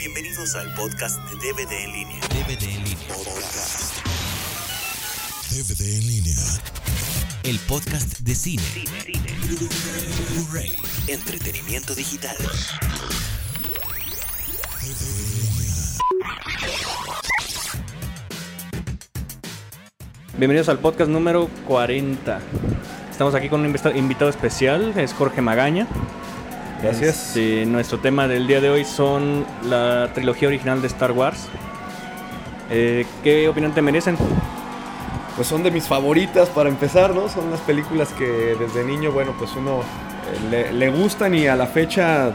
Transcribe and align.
Bienvenidos 0.00 0.54
al 0.54 0.72
podcast 0.74 1.18
de 1.24 1.52
DVD 1.52 1.72
en 1.84 1.92
línea. 1.92 2.18
DVD 2.28 2.62
en 2.64 2.84
línea. 2.84 3.06
Podcast. 3.08 3.96
DVD 5.50 5.96
en 5.98 6.06
línea. 6.06 6.36
El 7.42 7.58
podcast 7.60 8.18
de 8.20 8.34
cine. 8.34 8.62
Blu-ray. 10.32 10.74
Entretenimiento 11.06 11.94
digital. 11.94 12.36
Bienvenidos 20.36 20.68
al 20.68 20.78
podcast 20.78 21.10
número 21.10 21.48
40. 21.66 22.40
Estamos 23.10 23.34
aquí 23.34 23.48
con 23.48 23.60
un 23.60 23.66
invita- 23.66 23.94
invitado 23.96 24.30
especial, 24.30 24.94
es 24.96 25.12
Jorge 25.12 25.42
Magaña. 25.42 25.86
Gracias. 26.82 27.28
Este, 27.36 27.66
nuestro 27.66 27.98
tema 27.98 28.26
del 28.26 28.46
día 28.46 28.60
de 28.60 28.70
hoy 28.70 28.84
son 28.84 29.44
la 29.64 30.10
trilogía 30.14 30.48
original 30.48 30.80
de 30.80 30.86
Star 30.88 31.12
Wars. 31.12 31.48
Eh, 32.70 33.04
¿Qué 33.22 33.48
opinión 33.48 33.72
te 33.72 33.82
merecen? 33.82 34.16
Pues 35.36 35.46
son 35.48 35.62
de 35.62 35.70
mis 35.70 35.84
favoritas 35.84 36.48
para 36.48 36.68
empezar, 36.68 37.14
¿no? 37.14 37.28
Son 37.28 37.50
las 37.50 37.60
películas 37.60 38.08
que 38.12 38.56
desde 38.58 38.84
niño, 38.84 39.12
bueno, 39.12 39.34
pues 39.38 39.50
uno 39.56 39.80
eh, 39.80 40.50
le, 40.50 40.72
le 40.72 40.90
gustan 40.90 41.34
y 41.34 41.46
a 41.46 41.56
la 41.56 41.66
fecha 41.66 42.32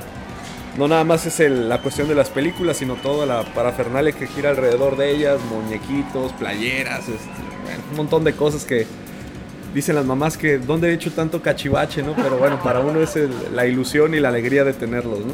no 0.77 0.87
nada 0.87 1.03
más 1.05 1.25
es 1.25 1.39
el- 1.39 1.69
la 1.69 1.79
cuestión 1.81 2.07
de 2.07 2.15
las 2.15 2.29
películas, 2.29 2.77
sino 2.77 2.95
toda 2.95 3.25
la 3.25 3.43
parafernalia 3.53 4.11
que 4.11 4.27
gira 4.27 4.49
alrededor 4.49 4.97
de 4.97 5.11
ellas, 5.11 5.39
muñequitos, 5.49 6.33
playeras, 6.33 7.07
este, 7.07 7.29
un 7.91 7.97
montón 7.97 8.23
de 8.23 8.33
cosas 8.33 8.65
que 8.65 8.85
dicen 9.75 9.93
las 9.95 10.05
mamás 10.05 10.37
que 10.37 10.57
dónde 10.57 10.89
he 10.89 10.93
hecho 10.93 11.11
tanto 11.11 11.41
cachivache, 11.43 12.01
¿no? 12.01 12.15
Pero 12.15 12.37
bueno, 12.39 12.59
para 12.63 12.79
uno 12.79 12.99
es 13.01 13.15
el- 13.15 13.29
la 13.53 13.67
ilusión 13.67 14.15
y 14.15 14.19
la 14.19 14.29
alegría 14.29 14.63
de 14.63 14.73
tenerlos, 14.73 15.19
¿no? 15.19 15.33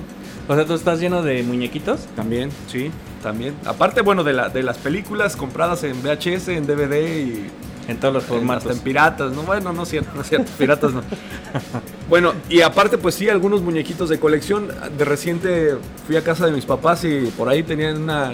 O 0.49 0.55
sea, 0.55 0.65
tú 0.65 0.73
estás 0.73 0.99
lleno 0.99 1.21
de 1.23 1.43
muñequitos. 1.43 2.01
También, 2.15 2.49
sí, 2.67 2.91
también. 3.23 3.53
Aparte, 3.63 4.01
bueno, 4.01 4.23
de, 4.25 4.33
la, 4.33 4.49
de 4.49 4.63
las 4.63 4.77
películas 4.79 5.35
compradas 5.37 5.83
en 5.85 6.01
VHS, 6.03 6.49
en 6.49 6.65
DVD 6.67 6.99
y 7.21 7.45
En 7.87 7.97
todos 7.97 8.13
los 8.13 8.23
Hasta 8.23 8.35
formatos. 8.35 8.71
en 8.71 8.79
piratas, 8.79 9.31
¿no? 9.33 9.41
Bueno, 9.43 9.73
no 9.73 9.83
es 9.83 9.89
cierto, 9.89 10.11
no 10.15 10.21
es 10.21 10.29
cierto, 10.29 10.51
piratas 10.57 10.93
no. 10.93 11.01
Bueno, 12.09 12.33
y 12.49 12.61
aparte, 12.61 12.97
pues 12.97 13.15
sí, 13.15 13.27
algunos 13.29 13.61
muñequitos 13.61 14.07
de 14.09 14.19
colección. 14.19 14.67
De 14.97 15.03
reciente 15.05 15.75
fui 16.05 16.15
a 16.15 16.23
casa 16.23 16.45
de 16.45 16.51
mis 16.51 16.65
papás 16.65 17.03
y 17.05 17.25
por 17.37 17.49
ahí 17.49 17.63
tenían 17.63 18.01
una, 18.03 18.31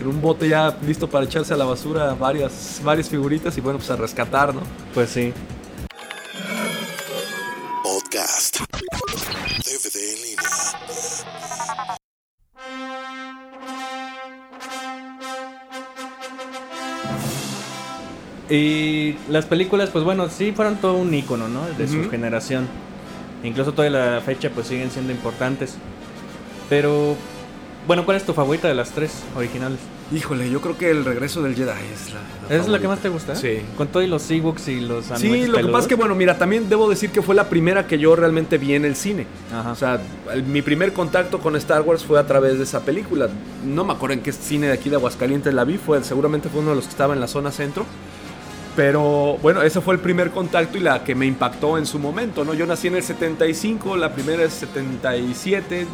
en 0.00 0.06
un 0.06 0.20
bote 0.20 0.48
ya 0.48 0.76
listo 0.86 1.08
para 1.08 1.26
echarse 1.26 1.52
a 1.52 1.56
la 1.58 1.66
basura 1.66 2.14
varias, 2.14 2.80
varias 2.82 3.08
figuritas 3.08 3.56
y 3.58 3.60
bueno, 3.60 3.78
pues 3.78 3.90
a 3.90 3.96
rescatar, 3.96 4.54
¿no? 4.54 4.62
Pues 4.94 5.10
sí. 5.10 5.32
Podcast. 7.82 8.60
DVD 8.60 9.96
en 9.96 10.22
línea. 10.22 10.42
Y 18.48 19.16
las 19.28 19.44
películas, 19.44 19.90
pues 19.90 20.02
bueno, 20.02 20.28
sí 20.28 20.52
fueron 20.52 20.76
todo 20.76 20.94
un 20.94 21.12
icono, 21.12 21.46
¿no? 21.48 21.66
De 21.78 21.86
su 21.86 22.10
generación. 22.10 22.66
Incluso 23.44 23.72
toda 23.72 23.88
la 23.90 24.20
fecha, 24.22 24.50
pues 24.50 24.66
siguen 24.66 24.90
siendo 24.90 25.12
importantes. 25.12 25.76
Pero, 26.68 27.16
bueno, 27.86 28.04
¿cuál 28.04 28.16
es 28.16 28.24
tu 28.24 28.32
favorita 28.34 28.68
de 28.68 28.74
las 28.74 28.90
tres 28.90 29.12
originales? 29.36 29.78
Híjole, 30.12 30.50
yo 30.50 30.60
creo 30.60 30.76
que 30.76 30.90
el 30.90 31.04
regreso 31.04 31.40
del 31.40 31.54
Jedi 31.54 31.70
es 31.70 32.12
la. 32.12 32.20
¿Esa 32.54 32.64
es 32.64 32.68
la 32.68 32.80
que 32.80 32.88
más 32.88 32.98
te 32.98 33.08
gusta? 33.08 33.36
Sí. 33.36 33.60
Con 33.76 33.86
todo 33.88 34.02
y 34.02 34.08
los 34.08 34.28
Ewoks 34.28 34.66
y 34.68 34.80
los 34.80 35.04
Sí, 35.16 35.46
lo 35.46 35.56
que 35.58 35.64
pasa 35.66 35.78
es 35.78 35.86
que, 35.86 35.88
peludos. 35.90 35.98
bueno, 35.98 36.14
mira, 36.16 36.36
también 36.36 36.68
debo 36.68 36.88
decir 36.90 37.10
que 37.10 37.22
fue 37.22 37.34
la 37.36 37.48
primera 37.48 37.86
que 37.86 37.96
yo 37.98 38.16
realmente 38.16 38.58
vi 38.58 38.74
en 38.74 38.84
el 38.84 38.96
cine. 38.96 39.26
Ajá. 39.54 39.70
O 39.70 39.76
sea, 39.76 40.00
el- 40.32 40.42
mi 40.42 40.62
primer 40.62 40.92
contacto 40.92 41.38
con 41.38 41.54
Star 41.56 41.82
Wars 41.82 42.04
fue 42.04 42.18
a 42.18 42.26
través 42.26 42.58
de 42.58 42.64
esa 42.64 42.80
película. 42.80 43.28
No 43.64 43.84
me 43.84 43.92
acuerdo 43.92 44.14
en 44.14 44.20
qué 44.20 44.32
cine 44.32 44.66
de 44.66 44.72
aquí 44.72 44.90
de 44.90 44.96
Aguascalientes 44.96 45.54
la 45.54 45.62
vi, 45.64 45.78
fue, 45.78 46.02
seguramente 46.02 46.48
fue 46.48 46.60
uno 46.60 46.70
de 46.70 46.76
los 46.76 46.86
que 46.86 46.90
estaba 46.90 47.14
en 47.14 47.20
la 47.20 47.28
zona 47.28 47.52
centro. 47.52 47.86
Pero 48.76 49.36
bueno, 49.42 49.62
ese 49.62 49.80
fue 49.80 49.94
el 49.94 50.00
primer 50.00 50.30
contacto 50.30 50.78
y 50.78 50.80
la 50.80 51.02
que 51.02 51.14
me 51.14 51.26
impactó 51.26 51.76
en 51.76 51.86
su 51.86 51.98
momento, 51.98 52.44
¿no? 52.44 52.54
Yo 52.54 52.66
nací 52.66 52.86
en 52.88 52.94
el 52.96 53.02
75, 53.02 53.96
la 53.96 54.12
primera 54.12 54.44
es 54.44 54.52
77, 54.54 55.86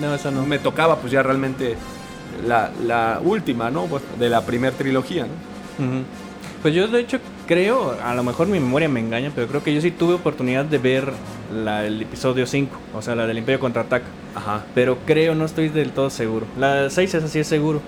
No, 0.00 0.14
esa 0.14 0.30
no. 0.30 0.44
me 0.44 0.58
tocaba 0.58 0.96
pues 0.96 1.12
ya 1.12 1.22
realmente 1.22 1.76
la, 2.46 2.70
la 2.84 3.20
última, 3.22 3.70
¿no? 3.70 3.84
Pues, 3.86 4.02
de 4.18 4.28
la 4.28 4.42
primera 4.44 4.76
trilogía, 4.76 5.24
¿no? 5.24 5.84
Pues 6.62 6.74
yo 6.74 6.88
de 6.88 7.00
hecho 7.00 7.18
creo, 7.46 7.96
a 8.02 8.14
lo 8.14 8.24
mejor 8.24 8.48
mi 8.48 8.58
memoria 8.58 8.88
me 8.88 8.98
engaña, 8.98 9.30
pero 9.34 9.46
creo 9.46 9.62
que 9.62 9.72
yo 9.72 9.80
sí 9.80 9.92
tuve 9.92 10.14
oportunidad 10.14 10.64
de 10.64 10.78
ver 10.78 11.12
la, 11.54 11.86
el 11.86 12.02
episodio 12.02 12.44
5, 12.44 12.76
o 12.94 13.02
sea, 13.02 13.14
la 13.14 13.26
del 13.26 13.38
Imperio 13.38 13.60
Contraataca. 13.60 14.06
Ajá. 14.34 14.64
Pero 14.74 14.98
creo, 15.06 15.34
no 15.36 15.44
estoy 15.44 15.68
del 15.68 15.92
todo 15.92 16.10
seguro. 16.10 16.46
La 16.58 16.90
6 16.90 17.14
es 17.14 17.24
así, 17.24 17.38
es 17.38 17.46
seguro. 17.46 17.80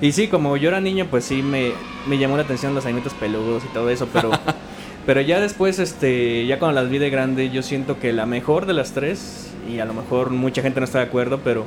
Y 0.00 0.12
sí, 0.12 0.28
como 0.28 0.56
yo 0.56 0.68
era 0.68 0.80
niño, 0.80 1.06
pues 1.10 1.24
sí 1.24 1.42
me, 1.42 1.72
me 2.06 2.18
llamó 2.18 2.36
la 2.36 2.44
atención 2.44 2.74
los 2.74 2.84
animalitos 2.86 3.14
peludos 3.14 3.64
y 3.64 3.72
todo 3.72 3.90
eso, 3.90 4.08
pero... 4.12 4.30
pero 5.06 5.20
ya 5.22 5.40
después, 5.40 5.78
este, 5.78 6.46
ya 6.46 6.58
cuando 6.58 6.80
las 6.80 6.90
vi 6.90 6.98
de 6.98 7.10
grande, 7.10 7.50
yo 7.50 7.62
siento 7.62 7.98
que 7.98 8.12
la 8.12 8.26
mejor 8.26 8.66
de 8.66 8.74
las 8.74 8.92
tres, 8.92 9.50
y 9.68 9.78
a 9.80 9.84
lo 9.86 9.94
mejor 9.94 10.30
mucha 10.30 10.62
gente 10.62 10.80
no 10.80 10.84
está 10.84 10.98
de 10.98 11.06
acuerdo, 11.06 11.40
pero 11.42 11.66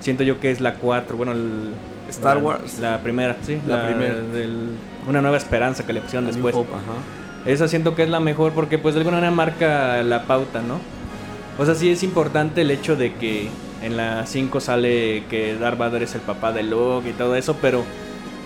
siento 0.00 0.24
yo 0.24 0.40
que 0.40 0.50
es 0.50 0.60
la 0.60 0.74
4, 0.74 1.16
bueno, 1.16 1.32
el... 1.32 1.70
Star 2.10 2.38
la- 2.38 2.42
Wars. 2.42 2.78
La 2.80 2.98
primera, 2.98 3.36
sí. 3.42 3.58
La 3.68 3.86
primera. 3.86 4.14
del- 4.16 4.70
una 5.08 5.22
nueva 5.22 5.36
esperanza 5.36 5.86
que 5.86 5.92
le 5.92 6.00
pusieron 6.00 6.26
después. 6.26 6.54
Hope, 6.54 6.72
ajá. 6.74 7.48
Esa 7.50 7.68
siento 7.68 7.94
que 7.94 8.02
es 8.02 8.08
la 8.10 8.18
mejor 8.20 8.52
porque 8.52 8.76
pues 8.78 8.94
de 8.94 9.00
alguna 9.00 9.16
manera 9.18 9.30
marca 9.34 10.02
la 10.02 10.24
pauta, 10.24 10.60
¿no? 10.60 10.78
O 11.58 11.64
sea, 11.64 11.74
sí 11.76 11.88
es 11.90 12.02
importante 12.02 12.62
el 12.62 12.70
hecho 12.72 12.96
de 12.96 13.14
que 13.14 13.48
en 13.82 13.96
la 13.96 14.26
5 14.26 14.60
sale 14.60 15.24
que 15.30 15.54
Darth 15.56 15.78
Vader 15.78 16.02
es 16.02 16.14
el 16.14 16.20
papá 16.20 16.52
de 16.52 16.62
Luke 16.62 17.08
y 17.08 17.12
todo 17.12 17.34
eso, 17.36 17.56
pero 17.60 17.84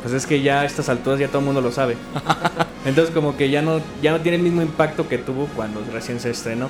pues 0.03 0.15
es 0.15 0.27
que 0.27 0.43
ya 0.43 0.61
a 0.61 0.65
estas 0.65 0.89
alturas 0.89 1.19
ya 1.19 1.29
todo 1.29 1.39
el 1.39 1.45
mundo 1.47 1.61
lo 1.61 1.73
sabe. 1.73 1.97
Entonces 2.85 3.15
como 3.15 3.37
que 3.37 3.51
ya 3.51 3.63
no, 3.63 3.81
ya 4.03 4.13
no 4.13 4.21
tiene 4.21 4.37
el 4.37 4.43
mismo 4.43 4.63
impacto 4.63 5.09
que 5.09 5.19
tuvo 5.19 5.47
cuando 5.57 5.83
recién 5.93 6.21
se 6.21 6.31
estrenó, 6.31 6.69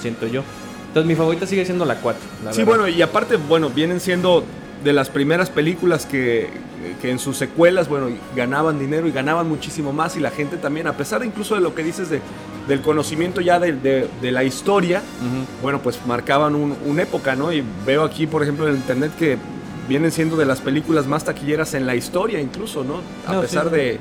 siento 0.00 0.26
yo. 0.26 0.42
Entonces 0.88 1.08
mi 1.08 1.14
favorita 1.16 1.46
sigue 1.46 1.64
siendo 1.64 1.84
la 1.84 1.96
4. 1.96 2.20
la 2.44 2.52
Sí, 2.52 2.58
verdad. 2.58 2.76
bueno, 2.76 2.88
y 2.88 3.02
aparte, 3.02 3.36
bueno, 3.36 3.70
vienen 3.70 4.00
siendo 4.00 4.44
de 4.84 4.92
las 4.92 5.08
primeras 5.08 5.48
películas 5.48 6.04
que, 6.04 6.50
que 7.00 7.10
en 7.10 7.18
sus 7.18 7.38
secuelas, 7.38 7.88
bueno, 7.88 8.08
ganaban 8.36 8.78
dinero 8.78 9.08
y 9.08 9.12
ganaban 9.12 9.48
muchísimo 9.48 9.92
más 9.94 10.16
y 10.16 10.20
la 10.20 10.30
gente 10.30 10.58
también, 10.58 10.86
a 10.86 10.92
pesar 10.92 11.20
de 11.20 11.26
incluso 11.26 11.54
de 11.54 11.62
lo 11.62 11.74
que 11.74 11.82
dices 11.82 12.10
de, 12.10 12.20
del 12.68 12.80
conocimiento 12.80 13.40
ya 13.40 13.58
de, 13.58 13.72
de- 13.72 14.08
de 14.22 14.32
la 14.32 14.42
historia, 14.44 15.02
bueno, 15.62 15.80
pues 15.82 15.98
marcaban 16.06 16.54
un- 16.54 16.76
una 16.86 17.02
época, 17.02 17.34
¿no? 17.36 17.52
Y 17.52 17.62
veo 17.86 18.04
aquí, 18.04 18.26
por 18.26 18.42
ejemplo, 18.42 18.66
en 18.68 18.76
internet 18.76 19.12
que 19.18 19.36
vienen 19.88 20.10
siendo 20.10 20.36
de 20.36 20.46
las 20.46 20.60
películas 20.60 21.06
más 21.06 21.24
taquilleras 21.24 21.74
en 21.74 21.86
la 21.86 21.94
historia 21.94 22.40
incluso, 22.40 22.82
¿no? 22.84 23.00
A 23.26 23.34
No, 23.34 23.40
pesar 23.42 23.68
sí. 23.70 23.98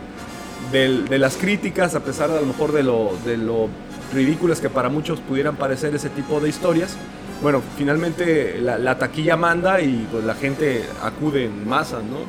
de, 0.71 1.01
de 1.09 1.19
las 1.19 1.35
críticas, 1.35 1.93
a 1.95 1.99
pesar 1.99 2.31
a 2.31 2.39
lo 2.39 2.45
mejor 2.45 2.71
de 2.71 2.83
lo, 2.83 3.11
de 3.25 3.37
lo 3.37 3.67
ridículas 4.13 4.61
que 4.61 4.69
para 4.69 4.87
muchos 4.89 5.19
pudieran 5.19 5.55
parecer 5.57 5.93
ese 5.93 6.09
tipo 6.09 6.39
de 6.39 6.47
historias. 6.49 6.95
Bueno, 7.41 7.61
finalmente 7.77 8.59
la, 8.61 8.77
la 8.77 8.97
taquilla 8.97 9.35
manda 9.35 9.81
y 9.81 10.07
pues 10.09 10.23
la 10.23 10.35
gente 10.35 10.85
acude 11.03 11.45
en 11.45 11.67
masa, 11.67 11.97
¿no? 11.97 12.19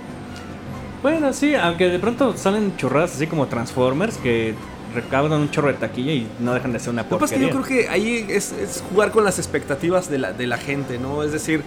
Bueno, 1.02 1.32
sí, 1.32 1.54
aunque 1.54 1.88
de 1.90 1.98
pronto 1.98 2.34
salen 2.36 2.76
churradas 2.76 3.14
así 3.14 3.26
como 3.26 3.46
Transformers 3.46 4.16
que 4.16 4.54
recaudan 4.94 5.40
un 5.40 5.50
chorro 5.50 5.68
de 5.68 5.74
taquilla 5.74 6.12
y 6.12 6.26
no 6.40 6.54
dejan 6.54 6.72
de 6.72 6.78
ser 6.78 6.90
una 6.90 7.02
Lo 7.02 7.08
que 7.08 7.16
pasa 7.16 7.34
es 7.34 7.40
que 7.40 7.48
porquería. 7.48 7.60
yo 7.60 7.66
creo 7.66 7.86
que 7.86 7.88
ahí 7.90 8.26
es, 8.28 8.52
es 8.52 8.82
jugar 8.90 9.10
con 9.10 9.24
las 9.24 9.38
expectativas 9.38 10.08
de 10.10 10.18
la, 10.18 10.32
de 10.32 10.46
la 10.46 10.56
gente, 10.56 10.98
¿no? 10.98 11.22
Es 11.22 11.32
decir, 11.32 11.62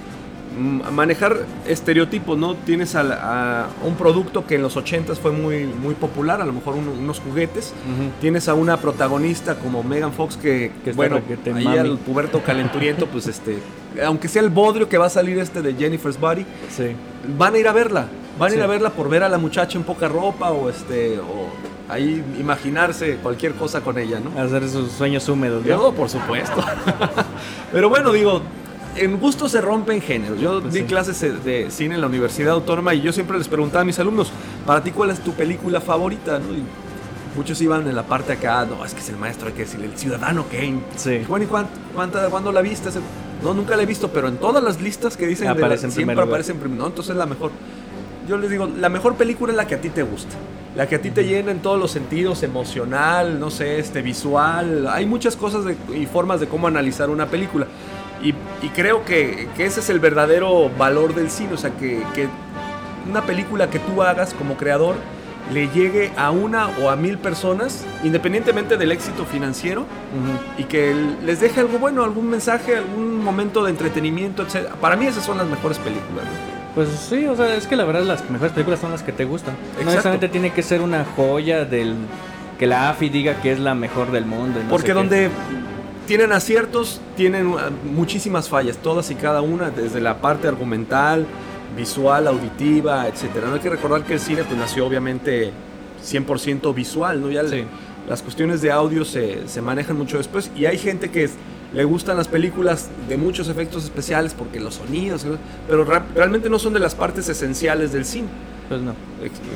manejar 0.91 1.37
estereotipos, 1.67 2.37
¿no? 2.37 2.55
Tienes 2.55 2.95
a, 2.95 3.67
un 3.85 3.95
producto 3.95 4.45
que 4.47 4.55
en 4.55 4.63
los 4.63 4.75
80s 4.75 5.17
fue 5.17 5.31
muy, 5.31 5.65
muy 5.65 5.93
popular, 5.93 6.41
a 6.41 6.45
lo 6.45 6.53
mejor 6.53 6.75
un- 6.75 6.87
unos 6.87 7.19
juguetes. 7.19 7.73
Tienes 8.21 8.47
a 8.47 8.53
una 8.55 8.77
protagonista 8.77 9.55
como 9.55 9.83
Megan 9.83 10.13
Fox 10.13 10.37
que, 10.37 10.71
Que 10.83 10.93
bueno, 10.93 11.17
requete 11.17 11.53
ahí 11.53 11.63
mami. 11.63 11.77
al 11.77 11.97
puberto 11.99 12.41
calenturiento, 12.43 13.05
pues 13.07 13.27
este, 13.27 13.59
aunque 14.03 14.27
sea 14.27 14.41
el 14.41 14.49
bodrio 14.49 14.89
que 14.89 14.97
va 14.97 15.05
a 15.07 15.09
salir 15.11 15.37
este 15.39 15.61
de 15.61 15.73
Jennifer's 15.75 16.19
Body, 16.19 16.45
Sí. 16.75 16.87
van 17.37 17.53
a 17.53 17.57
ir 17.59 17.67
a 17.67 17.73
verla. 17.73 18.07
Van 18.39 18.51
a 18.51 18.55
ir 18.55 18.61
a 18.61 18.67
verla 18.67 18.91
por 18.91 19.09
ver 19.09 19.23
a 19.23 19.29
la 19.29 19.37
muchacha 19.39 19.77
en 19.77 19.83
poca 19.83 20.07
ropa 20.07 20.51
o 20.51 20.69
este, 20.69 21.17
o 21.19 21.49
ahí 21.89 22.23
imaginarse 22.39 23.17
cualquier 23.17 23.53
cosa 23.53 23.81
con 23.81 23.97
ella, 23.97 24.19
¿no? 24.19 24.39
Hacer 24.41 24.67
sus 24.69 24.91
sueños 24.91 25.27
húmedos, 25.29 25.61
¿no? 25.63 25.67
Yo, 25.67 25.91
por 25.93 26.09
supuesto. 26.09 26.63
Pero 27.71 27.89
bueno, 27.89 28.11
digo, 28.11 28.41
en 28.95 29.17
gusto 29.19 29.47
se 29.49 29.61
rompen 29.61 30.01
géneros. 30.01 30.39
Yo 30.39 30.61
Pues 30.61 30.73
di 30.73 30.79
sí. 30.81 30.85
clases 30.85 31.21
de- 31.43 31.69
cine 31.71 31.95
en 31.95 32.01
la 32.01 32.07
Universidad 32.07 32.53
Autónoma 32.53 32.93
y 32.93 33.01
yo 33.01 33.11
siempre 33.13 33.37
les 33.37 33.47
preguntaba 33.47 33.81
a 33.81 33.85
mis 33.85 33.99
alumnos, 33.99 34.31
¿para 34.65 34.83
ti 34.83 34.91
cuál 34.91 35.11
es 35.11 35.19
tu 35.19 35.33
película 35.33 35.79
favorita? 35.81 36.39
¿no? 36.39 36.53
Y 36.53 36.63
muchos 37.35 37.61
iban 37.61 37.87
en 37.87 37.95
la 37.95 38.03
parte 38.03 38.33
acá, 38.33 38.65
no, 38.65 38.83
es 38.83 38.93
que 38.93 38.99
es 38.99 39.09
el 39.09 39.17
maestro, 39.17 39.47
hay 39.47 39.53
que 39.53 39.61
decirle, 39.63 39.85
el 39.87 39.97
ciudadano 39.97 40.45
Kane. 40.51 40.79
Sí. 40.95 41.11
Y, 41.13 41.25
Bueno, 41.25 41.45
¿y 41.45 41.47
cuán- 41.47 41.67
cuánta- 41.93 42.27
cuándo 42.29 42.51
la 42.51 42.61
viste? 42.61 42.89
No, 43.43 43.53
nunca 43.53 43.75
la 43.77 43.83
he 43.83 43.85
visto, 43.85 44.09
pero 44.09 44.27
en 44.27 44.37
todas 44.37 44.63
las 44.63 44.81
listas 44.81 45.15
que 45.15 45.27
dicen 45.27 45.53
de 45.53 45.61
la- 45.61 45.77
siempre 45.77 46.19
aparece 46.21 46.51
en 46.53 46.57
primer 46.57 46.79
No, 46.79 46.87
entonces 46.87 47.11
es 47.11 47.17
la 47.17 47.27
mejor. 47.27 47.51
Yo 48.27 48.37
les 48.37 48.49
digo, 48.49 48.67
la 48.79 48.89
mejor 48.89 49.13
película 49.15 49.53
es 49.53 49.57
la 49.57 49.67
que 49.67 49.75
a 49.75 49.79
ti 49.81 49.89
te 49.89 50.01
gusta. 50.03 50.35
La 50.77 50.87
que 50.87 50.95
a 50.95 51.01
ti 51.01 51.09
te 51.11 51.23
llena 51.25 51.51
en 51.51 51.59
todos 51.59 51.77
los 51.79 51.91
sentidos, 51.91 52.43
emocional, 52.43 53.39
no 53.39 53.49
sé, 53.49 53.79
este, 53.79 54.01
visual. 54.01 54.87
Hay 54.87 55.05
muchas 55.05 55.35
cosas 55.35 55.65
de- 55.65 55.75
y 55.93 56.05
formas 56.05 56.39
de 56.39 56.47
cómo 56.47 56.67
analizar 56.67 57.09
una 57.09 57.25
película. 57.25 57.67
Y 58.23 58.33
y 58.61 58.69
creo 58.69 59.03
que, 59.05 59.47
que 59.55 59.65
ese 59.65 59.79
es 59.81 59.89
el 59.89 59.99
verdadero 59.99 60.69
valor 60.77 61.13
del 61.13 61.29
cine, 61.29 61.53
o 61.53 61.57
sea, 61.57 61.71
que, 61.71 62.01
que 62.15 62.27
una 63.09 63.21
película 63.23 63.69
que 63.69 63.77
tú 63.79 64.01
hagas 64.01 64.33
como 64.33 64.55
creador 64.57 64.95
le 65.53 65.69
llegue 65.69 66.11
a 66.17 66.31
una 66.31 66.67
o 66.81 66.89
a 66.89 66.95
mil 66.95 67.17
personas, 67.17 67.85
independientemente 68.03 68.75
del 68.77 68.91
éxito 68.91 69.25
financiero, 69.25 69.85
y 70.57 70.63
que 70.65 70.93
les 71.23 71.39
deje 71.39 71.59
algo 71.61 71.77
bueno, 71.79 72.03
algún 72.03 72.29
mensaje, 72.29 72.75
algún 72.77 73.23
momento 73.23 73.63
de 73.63 73.69
entretenimiento, 73.71 74.41
etc. 74.43 74.69
Para 74.81 74.95
mí 74.95 75.05
esas 75.07 75.23
son 75.23 75.37
las 75.37 75.47
mejores 75.47 75.77
películas. 75.77 76.25
¿no? 76.25 76.56
Pues 76.77 76.89
sí, 77.09 77.25
o 77.25 77.35
sea, 77.35 77.55
es 77.55 77.65
que 77.65 77.75
la 77.75 77.85
verdad 77.85 78.03
las 78.03 78.29
mejores 78.29 78.53
películas 78.53 78.79
son 78.79 78.91
las 78.91 79.01
que 79.01 79.11
te 79.11 79.25
gustan. 79.25 79.55
No 79.55 79.61
Exacto. 79.69 79.85
necesariamente 79.89 80.29
tiene 80.29 80.51
que 80.53 80.61
ser 80.61 80.81
una 80.81 81.05
joya 81.15 81.65
del 81.65 81.95
que 82.59 82.67
la 82.67 82.91
AFI 82.91 83.09
diga 83.09 83.41
que 83.41 83.51
es 83.51 83.57
la 83.59 83.73
mejor 83.73 84.11
del 84.11 84.27
mundo. 84.27 84.59
no 84.63 84.69
Porque 84.69 84.93
donde 84.93 85.31
tienen 86.05 86.31
aciertos, 86.31 87.01
tienen 87.15 87.47
uh, 87.47 87.57
muchísimas 87.83 88.47
fallas, 88.47 88.77
todas 88.77 89.09
y 89.09 89.15
cada 89.15 89.41
una, 89.41 89.71
desde 89.71 89.99
la 89.99 90.21
parte 90.21 90.47
argumental, 90.47 91.25
visual, 91.75 92.27
auditiva, 92.27 93.07
etcétera. 93.07 93.47
No 93.47 93.55
hay 93.55 93.59
que 93.59 93.71
recordar 93.71 94.03
que 94.03 94.13
el 94.13 94.19
cine 94.19 94.43
pues, 94.43 94.59
nació 94.59 94.85
obviamente 94.85 95.51
100% 96.07 96.75
visual, 96.75 97.19
¿no? 97.19 97.31
Ya 97.31 97.41
las 98.07 98.21
cuestiones 98.21 98.61
de 98.61 98.71
audio 98.71 99.03
se, 99.03 99.47
se 99.47 99.63
manejan 99.63 99.97
mucho 99.97 100.19
después 100.19 100.51
y 100.55 100.65
hay 100.67 100.77
gente 100.77 101.09
que 101.09 101.23
es- 101.23 101.33
le 101.73 101.83
gustan 101.83 102.17
las 102.17 102.27
películas 102.27 102.89
de 103.09 103.17
muchos 103.17 103.49
efectos 103.49 103.83
especiales 103.83 104.33
porque 104.33 104.59
los 104.59 104.75
sonidos, 104.75 105.25
pero 105.67 105.85
realmente 106.15 106.49
no 106.49 106.59
son 106.59 106.73
de 106.73 106.79
las 106.79 106.95
partes 106.95 107.27
esenciales 107.29 107.91
del 107.91 108.05
cine. 108.05 108.27
Pues 108.69 108.81
no, 108.81 108.93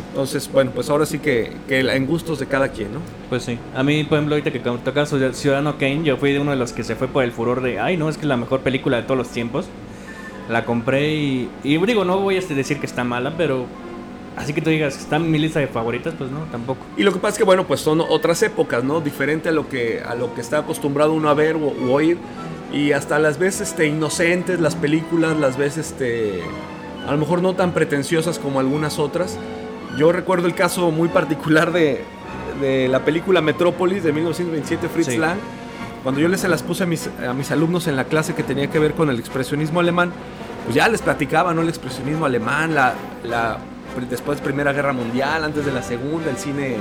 Entonces, 0.10 0.50
bueno, 0.52 0.72
pues 0.74 0.90
ahora 0.90 1.06
sí 1.06 1.20
que, 1.20 1.52
que 1.68 1.80
en 1.82 2.06
gustos 2.06 2.40
de 2.40 2.46
cada 2.46 2.70
quien, 2.70 2.94
¿no? 2.94 3.00
pues 3.28 3.44
sí. 3.44 3.60
A 3.76 3.84
mí, 3.84 4.06
por 4.06 4.18
ejemplo, 4.18 4.36
ahorita 4.36 4.52
que 4.52 4.60
tocas 4.60 5.14
Ciudadano 5.34 5.78
Kane, 5.78 6.04
yo 6.04 6.16
fui 6.16 6.32
de 6.32 6.40
uno 6.40 6.52
de 6.52 6.58
los 6.58 6.72
que 6.72 6.84
se 6.86 6.96
fue 6.96 7.10
por 7.10 7.24
el 7.26 7.34
furor 7.34 7.62
de, 7.62 7.80
ay, 7.80 7.98
no, 7.98 8.08
es 8.08 8.16
que 8.16 8.22
es 8.22 8.28
la 8.28 8.38
mejor 8.38 8.62
película 8.62 8.98
de 8.98 9.04
todos 9.04 9.18
los 9.18 9.30
tiempos. 9.30 9.66
La 10.50 10.64
compré 10.64 11.14
y, 11.14 11.50
y 11.64 11.78
digo, 11.86 12.06
no 12.06 12.20
voy 12.20 12.38
a 12.38 12.42
decir 12.42 12.80
que 12.80 12.86
está 12.86 13.04
mala, 13.04 13.34
pero 13.38 13.66
así 14.38 14.54
que 14.54 14.62
tú 14.62 14.70
digas, 14.70 14.98
está 14.98 15.18
en 15.18 15.30
mi 15.30 15.38
lista 15.38 15.60
de 15.60 15.68
favoritas, 15.68 16.14
pues 16.18 16.32
no, 16.32 16.40
tampoco. 16.52 16.86
Y 16.98 17.04
lo 17.04 17.12
que 17.12 17.20
pasa 17.20 17.34
es 17.34 17.38
que, 17.40 17.44
bueno, 17.44 17.66
pues 17.68 17.82
son 17.82 18.02
otras 18.02 18.42
épocas, 18.44 18.84
¿no? 18.84 19.02
Diferente 19.02 19.50
a 19.50 19.52
lo 19.52 19.68
que, 19.70 20.02
a 20.06 20.16
lo 20.16 20.34
que 20.34 20.42
está 20.42 20.60
acostumbrado 20.60 21.14
uno 21.14 21.30
a 21.30 21.34
ver 21.34 21.56
o, 21.56 21.60
u 21.60 21.92
oír. 21.92 22.18
Y 22.74 22.94
hasta 22.94 23.20
las 23.20 23.38
veces 23.38 23.70
este, 23.70 23.88
inocentes, 23.88 24.60
las 24.60 24.76
películas, 24.76 25.38
las 25.38 25.58
veces 25.58 25.92
este, 25.92 26.42
a 27.06 27.12
lo 27.12 27.18
mejor 27.18 27.42
no 27.42 27.54
tan 27.54 27.74
pretenciosas 27.74 28.40
como 28.40 28.60
algunas 28.60 28.98
otras. 29.00 29.38
Yo 29.98 30.12
recuerdo 30.14 30.48
el 30.48 30.56
caso 30.56 30.90
muy 30.92 31.10
particular 31.10 31.74
de, 31.74 32.02
de 32.62 32.88
la 32.88 33.04
película 33.04 33.42
Metrópolis 33.42 34.04
de 34.04 34.14
1927, 34.14 34.88
Fritz 34.88 35.08
Sí. 35.08 35.18
Lang. 35.18 35.38
Cuando 36.04 36.22
yo 36.22 36.28
les 36.30 36.40
se 36.40 36.48
las 36.48 36.64
puse 36.64 36.84
a 36.84 36.86
mis, 36.88 37.10
a 37.28 37.34
mis 37.34 37.52
alumnos 37.52 37.88
en 37.88 37.96
la 37.96 38.06
clase 38.06 38.34
que 38.34 38.42
tenía 38.42 38.68
que 38.72 38.80
ver 38.80 38.94
con 38.94 39.10
el 39.10 39.20
expresionismo 39.20 39.82
alemán, 39.82 40.12
pues 40.64 40.76
ya 40.76 40.88
les 40.88 41.02
platicaba, 41.02 41.54
¿no? 41.54 41.62
El 41.62 41.70
expresionismo 41.70 42.26
alemán, 42.26 42.74
la, 42.74 42.94
la 43.24 43.58
después 44.10 44.42
Primera 44.42 44.74
Guerra 44.74 44.94
Mundial, 44.94 45.44
antes 45.44 45.66
de 45.66 45.72
la 45.72 45.82
Segunda, 45.84 46.30
el 46.30 46.38
cine 46.38 46.78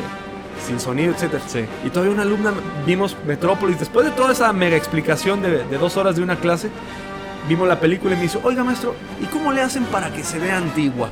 sin 0.66 0.78
sonido, 0.80 1.12
etcétera. 1.12 1.42
Sí. 1.46 1.64
Y 1.84 1.90
todavía 1.90 2.12
una 2.12 2.22
alumna 2.22 2.52
vimos 2.86 3.16
Metrópolis, 3.26 3.78
después 3.78 4.06
de 4.06 4.12
toda 4.12 4.32
esa 4.32 4.52
mega 4.52 4.76
explicación 4.76 5.42
de, 5.42 5.64
de 5.64 5.78
dos 5.78 5.96
horas 5.96 6.16
de 6.16 6.22
una 6.22 6.36
clase, 6.36 6.70
vimos 7.48 7.66
la 7.66 7.80
película 7.80 8.14
y 8.14 8.16
me 8.16 8.22
dijo, 8.22 8.40
oiga 8.42 8.64
maestro, 8.64 8.94
¿y 9.20 9.26
cómo 9.26 9.52
le 9.52 9.62
hacen 9.62 9.84
para 9.84 10.10
que 10.12 10.22
se 10.22 10.38
vea 10.38 10.56
antigua? 10.56 11.10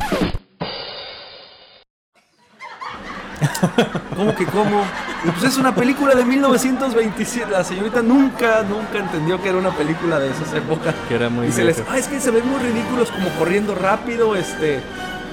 ¿Cómo 4.16 4.34
que 4.34 4.46
cómo? 4.46 4.84
Y 5.24 5.30
pues 5.30 5.44
es 5.44 5.56
una 5.58 5.74
película 5.74 6.14
de 6.14 6.24
1927. 6.24 7.50
La 7.50 7.64
señorita 7.64 8.02
nunca, 8.02 8.62
nunca 8.62 8.98
entendió 8.98 9.40
que 9.42 9.48
era 9.48 9.58
una 9.58 9.70
película 9.70 10.18
de 10.18 10.30
esas 10.30 10.52
épocas. 10.54 10.94
Que 11.08 11.14
era 11.14 11.28
muy 11.28 11.46
y 11.46 11.52
se 11.52 11.64
les, 11.64 11.82
ah, 11.88 11.98
es 11.98 12.08
que 12.08 12.20
se 12.20 12.30
ven 12.30 12.48
muy 12.48 12.60
ridículos 12.60 13.10
como 13.10 13.28
corriendo 13.30 13.74
rápido, 13.74 14.36
este, 14.36 14.80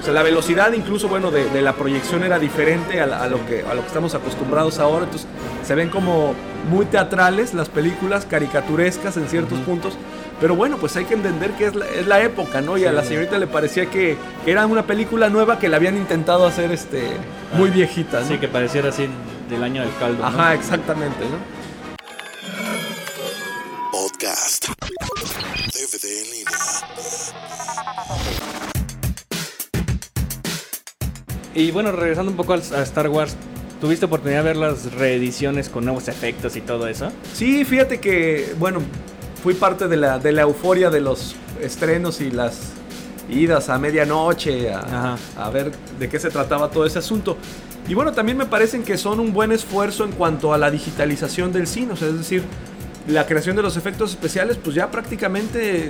o 0.00 0.04
sea, 0.04 0.12
la 0.12 0.22
velocidad 0.22 0.72
incluso, 0.72 1.08
bueno, 1.08 1.30
de, 1.30 1.48
de 1.50 1.62
la 1.62 1.72
proyección 1.72 2.22
era 2.22 2.38
diferente 2.38 3.00
a, 3.00 3.06
la- 3.06 3.22
a 3.22 3.28
lo 3.28 3.44
que, 3.46 3.62
a 3.68 3.74
lo 3.74 3.80
que 3.82 3.88
estamos 3.88 4.14
acostumbrados 4.14 4.78
ahora, 4.78 5.04
entonces 5.04 5.26
se 5.64 5.74
ven 5.74 5.88
como 5.88 6.34
muy 6.70 6.86
teatrales 6.86 7.54
las 7.54 7.68
películas, 7.68 8.26
caricaturescas 8.26 9.16
en 9.16 9.28
ciertos 9.28 9.58
puntos, 9.60 9.96
pero 10.40 10.54
bueno, 10.54 10.76
pues 10.76 10.94
hay 10.96 11.04
que 11.06 11.14
entender 11.14 11.52
que 11.52 11.66
es 11.66 11.74
la, 11.74 11.86
es 11.86 12.06
la 12.06 12.20
época, 12.22 12.60
¿no? 12.60 12.76
Y 12.76 12.84
a 12.84 12.92
la 12.92 13.02
señorita 13.04 13.38
le 13.38 13.46
parecía 13.46 13.86
que, 13.86 14.16
que 14.44 14.50
era 14.52 14.66
una 14.66 14.82
película 14.84 15.28
nueva 15.30 15.58
que 15.58 15.68
la 15.68 15.76
habían 15.78 15.96
intentado 15.96 16.46
hacer, 16.46 16.70
este, 16.72 17.08
muy 17.54 17.70
viejita, 17.70 18.20
¿no? 18.20 18.26
Así 18.26 18.38
que 18.38 18.46
pareciera 18.48 18.90
así 18.90 19.08
del 19.48 19.62
año 19.64 19.80
del 19.82 19.90
caldo. 19.98 20.18
¿no? 20.22 20.26
Ajá, 20.28 20.54
exactamente, 20.54 21.20
¿no? 21.24 21.55
Y 31.56 31.70
bueno, 31.70 31.90
regresando 31.90 32.30
un 32.30 32.36
poco 32.36 32.52
a 32.52 32.56
Star 32.58 33.08
Wars, 33.08 33.34
¿tuviste 33.80 34.04
oportunidad 34.04 34.40
de 34.40 34.48
ver 34.48 34.56
las 34.58 34.92
reediciones 34.92 35.70
con 35.70 35.86
nuevos 35.86 36.06
efectos 36.06 36.54
y 36.54 36.60
todo 36.60 36.86
eso? 36.86 37.10
Sí, 37.32 37.64
fíjate 37.64 37.98
que, 37.98 38.54
bueno, 38.58 38.80
fui 39.42 39.54
parte 39.54 39.88
de 39.88 39.96
la, 39.96 40.18
de 40.18 40.32
la 40.32 40.42
euforia 40.42 40.90
de 40.90 41.00
los 41.00 41.34
estrenos 41.62 42.20
y 42.20 42.30
las 42.30 42.72
idas 43.30 43.70
a 43.70 43.78
medianoche 43.78 44.70
a, 44.70 45.16
ver 45.50 45.72
de 45.98 46.10
qué 46.10 46.18
se 46.18 46.28
trataba 46.28 46.68
todo 46.70 46.84
ese 46.84 46.98
asunto. 46.98 47.38
Y 47.88 47.94
bueno, 47.94 48.12
también 48.12 48.36
me 48.36 48.44
parecen 48.44 48.82
que 48.82 48.98
son 48.98 49.18
un 49.18 49.32
buen 49.32 49.50
esfuerzo 49.50 50.04
en 50.04 50.12
cuanto 50.12 50.52
a 50.52 50.58
la 50.58 50.70
digitalización 50.70 51.54
del 51.54 51.66
cine, 51.66 51.94
o 51.94 51.96
sea, 51.96 52.08
es 52.08 52.18
decir, 52.18 52.42
la 53.08 53.24
creación 53.24 53.56
de 53.56 53.62
los 53.62 53.78
efectos 53.78 54.10
especiales, 54.10 54.58
pues 54.62 54.76
ya 54.76 54.90
prácticamente 54.90 55.88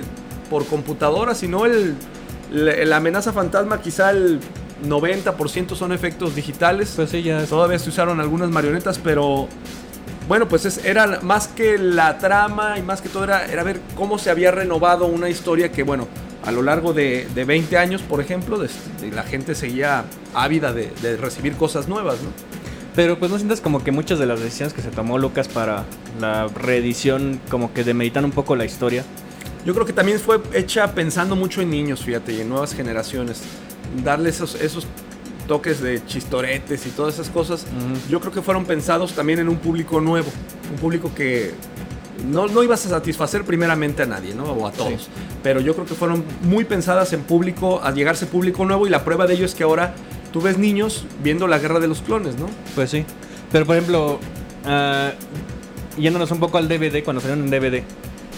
por 0.49 0.65
computadora, 0.65 1.35
si 1.35 1.49
no 1.49 1.65
el, 1.65 1.93
la, 2.53 2.73
la 2.85 2.97
amenaza 2.97 3.33
fantasma, 3.33 3.81
quizá 3.81 4.11
el 4.11 4.39
90% 4.85 5.75
son 5.75 5.91
efectos 5.91 6.35
digitales. 6.35 6.93
Pues 6.95 7.09
sí, 7.09 7.23
ya. 7.23 7.43
Todavía 7.45 7.79
se 7.79 7.89
usaron 7.89 8.19
algunas 8.19 8.49
marionetas, 8.49 8.99
pero 8.99 9.47
bueno, 10.27 10.47
pues 10.47 10.65
es- 10.65 10.83
era 10.85 11.19
más 11.21 11.47
que 11.47 11.77
la 11.77 12.17
trama 12.17 12.77
y 12.77 12.81
más 12.81 13.01
que 13.01 13.09
todo 13.09 13.23
era, 13.23 13.45
era 13.45 13.63
ver 13.63 13.79
cómo 13.95 14.17
se 14.19 14.29
había 14.29 14.51
renovado 14.51 15.05
una 15.05 15.29
historia 15.29 15.71
que, 15.71 15.83
bueno, 15.83 16.07
a 16.45 16.51
lo 16.51 16.61
largo 16.61 16.93
de, 16.93 17.27
de 17.33 17.45
20 17.45 17.77
años, 17.77 18.01
por 18.01 18.21
ejemplo, 18.21 18.57
de- 18.57 18.69
de 19.01 19.11
la 19.11 19.23
gente 19.23 19.55
seguía 19.55 20.03
ávida 20.33 20.73
de, 20.73 20.91
de 21.01 21.17
recibir 21.17 21.53
cosas 21.55 21.87
nuevas, 21.87 22.21
¿no? 22.21 22.29
Pero 22.95 23.19
pues 23.19 23.29
no 23.29 23.37
sientas 23.37 23.61
como 23.61 23.83
que 23.83 23.91
muchas 23.91 24.17
de 24.17 24.25
las 24.25 24.39
decisiones 24.39 24.73
que 24.73 24.81
se 24.81 24.89
tomó 24.89 25.19
Lucas 25.19 25.47
para 25.47 25.83
la 26.19 26.47
reedición 26.47 27.39
como 27.49 27.71
que 27.71 27.83
demeritan 27.83 28.25
un 28.25 28.31
poco 28.31 28.55
la 28.55 28.65
historia. 28.65 29.03
Yo 29.65 29.73
creo 29.73 29.85
que 29.85 29.93
también 29.93 30.19
fue 30.19 30.39
hecha 30.53 30.93
pensando 30.95 31.35
mucho 31.35 31.61
en 31.61 31.69
niños, 31.69 32.03
fíjate, 32.03 32.33
y 32.33 32.41
en 32.41 32.49
nuevas 32.49 32.73
generaciones. 32.73 33.43
Darle 34.03 34.29
esos, 34.29 34.55
esos 34.55 34.87
toques 35.47 35.81
de 35.81 36.05
chistoretes 36.05 36.85
y 36.85 36.89
todas 36.89 37.15
esas 37.15 37.29
cosas, 37.29 37.65
yo 38.09 38.19
creo 38.19 38.33
que 38.33 38.41
fueron 38.41 38.65
pensados 38.65 39.13
también 39.13 39.39
en 39.39 39.49
un 39.49 39.57
público 39.57 40.01
nuevo, 40.01 40.29
un 40.69 40.77
público 40.77 41.11
que 41.15 41.53
no, 42.25 42.47
no 42.47 42.63
ibas 42.63 42.85
a 42.85 42.89
satisfacer 42.89 43.43
primeramente 43.43 44.03
a 44.03 44.05
nadie, 44.05 44.33
¿no? 44.33 44.43
O 44.43 44.67
a 44.67 44.71
todos. 44.71 45.03
Sí. 45.03 45.09
Pero 45.43 45.61
yo 45.61 45.73
creo 45.73 45.85
que 45.85 45.93
fueron 45.93 46.23
muy 46.41 46.65
pensadas 46.65 47.13
en 47.13 47.21
público, 47.21 47.79
a 47.81 47.91
llegarse 47.91 48.25
público 48.25 48.65
nuevo, 48.65 48.87
y 48.87 48.89
la 48.89 49.03
prueba 49.03 49.27
de 49.27 49.35
ello 49.35 49.45
es 49.45 49.55
que 49.55 49.63
ahora 49.63 49.93
tú 50.33 50.41
ves 50.41 50.57
niños 50.57 51.05
viendo 51.23 51.47
la 51.47 51.59
guerra 51.59 51.79
de 51.79 51.87
los 51.87 52.01
clones, 52.01 52.37
¿no? 52.37 52.47
Pues 52.75 52.89
sí. 52.89 53.05
Pero 53.51 53.65
por 53.65 53.75
ejemplo, 53.75 54.19
ah, 54.65 55.11
yéndonos 55.97 56.31
un 56.31 56.39
poco 56.39 56.57
al 56.57 56.67
DVD, 56.67 57.03
cuando 57.03 57.21
salieron 57.21 57.45
en 57.45 57.51
DVD, 57.51 57.83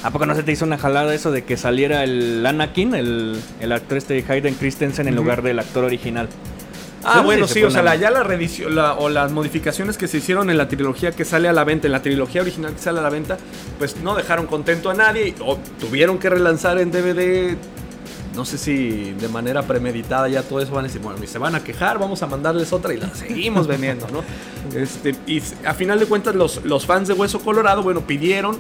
¿a 0.04 0.12
poco 0.12 0.26
no 0.26 0.36
se 0.36 0.44
te 0.44 0.52
hizo 0.52 0.66
una 0.66 0.78
jalada 0.78 1.14
eso 1.14 1.32
de 1.32 1.44
que 1.44 1.58
saliera 1.58 2.04
el 2.04 2.46
Anakin, 2.46 2.96
el, 2.96 3.40
el 3.60 3.72
actor 3.72 3.98
este 3.98 4.24
Hayden 4.28 4.56
Christensen, 4.56 5.08
en 5.08 5.16
lugar 5.16 5.42
del 5.42 5.60
actor 5.60 5.84
original? 5.84 6.28
Ah, 7.04 7.22
bueno, 7.22 7.48
se 7.48 7.54
sí, 7.56 7.64
o 7.64 7.72
sea, 7.72 7.82
la- 7.82 7.96
ya 7.96 8.12
la 8.12 8.24
reedición 8.24 8.76
la- 8.76 8.94
o 8.96 9.08
las 9.08 9.32
modificaciones 9.32 9.98
que 9.98 10.10
se 10.10 10.18
hicieron 10.18 10.50
en 10.50 10.58
la 10.58 10.68
trilogía 10.68 11.12
que 11.14 11.24
sale 11.24 11.48
a 11.48 11.54
la 11.54 11.64
venta, 11.64 11.88
en 11.88 11.94
la 11.94 12.02
trilogía 12.02 12.42
original 12.42 12.74
que 12.74 12.80
sale 12.80 13.00
a 13.00 13.02
la 13.02 13.10
venta, 13.10 13.38
pues 13.78 13.96
no 14.04 14.16
dejaron 14.16 14.48
contento 14.48 14.90
a 14.90 14.94
nadie 14.94 15.34
o 15.40 15.58
tuvieron 15.80 16.18
que 16.20 16.30
relanzar 16.30 16.78
en 16.78 16.92
DVD. 16.92 17.56
No 18.36 18.44
sé 18.46 18.58
si 18.58 19.14
de 19.20 19.28
manera 19.30 19.64
premeditada 19.64 20.28
ya 20.28 20.44
todo 20.44 20.60
eso 20.62 20.72
van 20.74 20.86
a 20.86 20.88
decir, 20.88 21.02
bueno, 21.02 21.20
se 21.26 21.38
van 21.40 21.56
a 21.56 21.64
quejar, 21.64 22.00
vamos 22.00 22.22
a 22.22 22.28
mandarles 22.28 22.72
otra 22.74 22.94
y 22.94 22.98
la 22.98 23.14
seguimos 23.16 23.66
vendiendo, 23.68 24.06
¿no? 24.12 24.24
Este, 24.78 25.16
y 25.26 25.42
a 25.66 25.74
final 25.74 26.00
de 26.00 26.06
cuentas 26.06 26.36
los, 26.36 26.64
los 26.66 26.86
fans 26.86 27.08
de 27.08 27.14
Hueso 27.16 27.40
Colorado, 27.40 27.82
bueno, 27.82 28.02
pidieron 28.02 28.58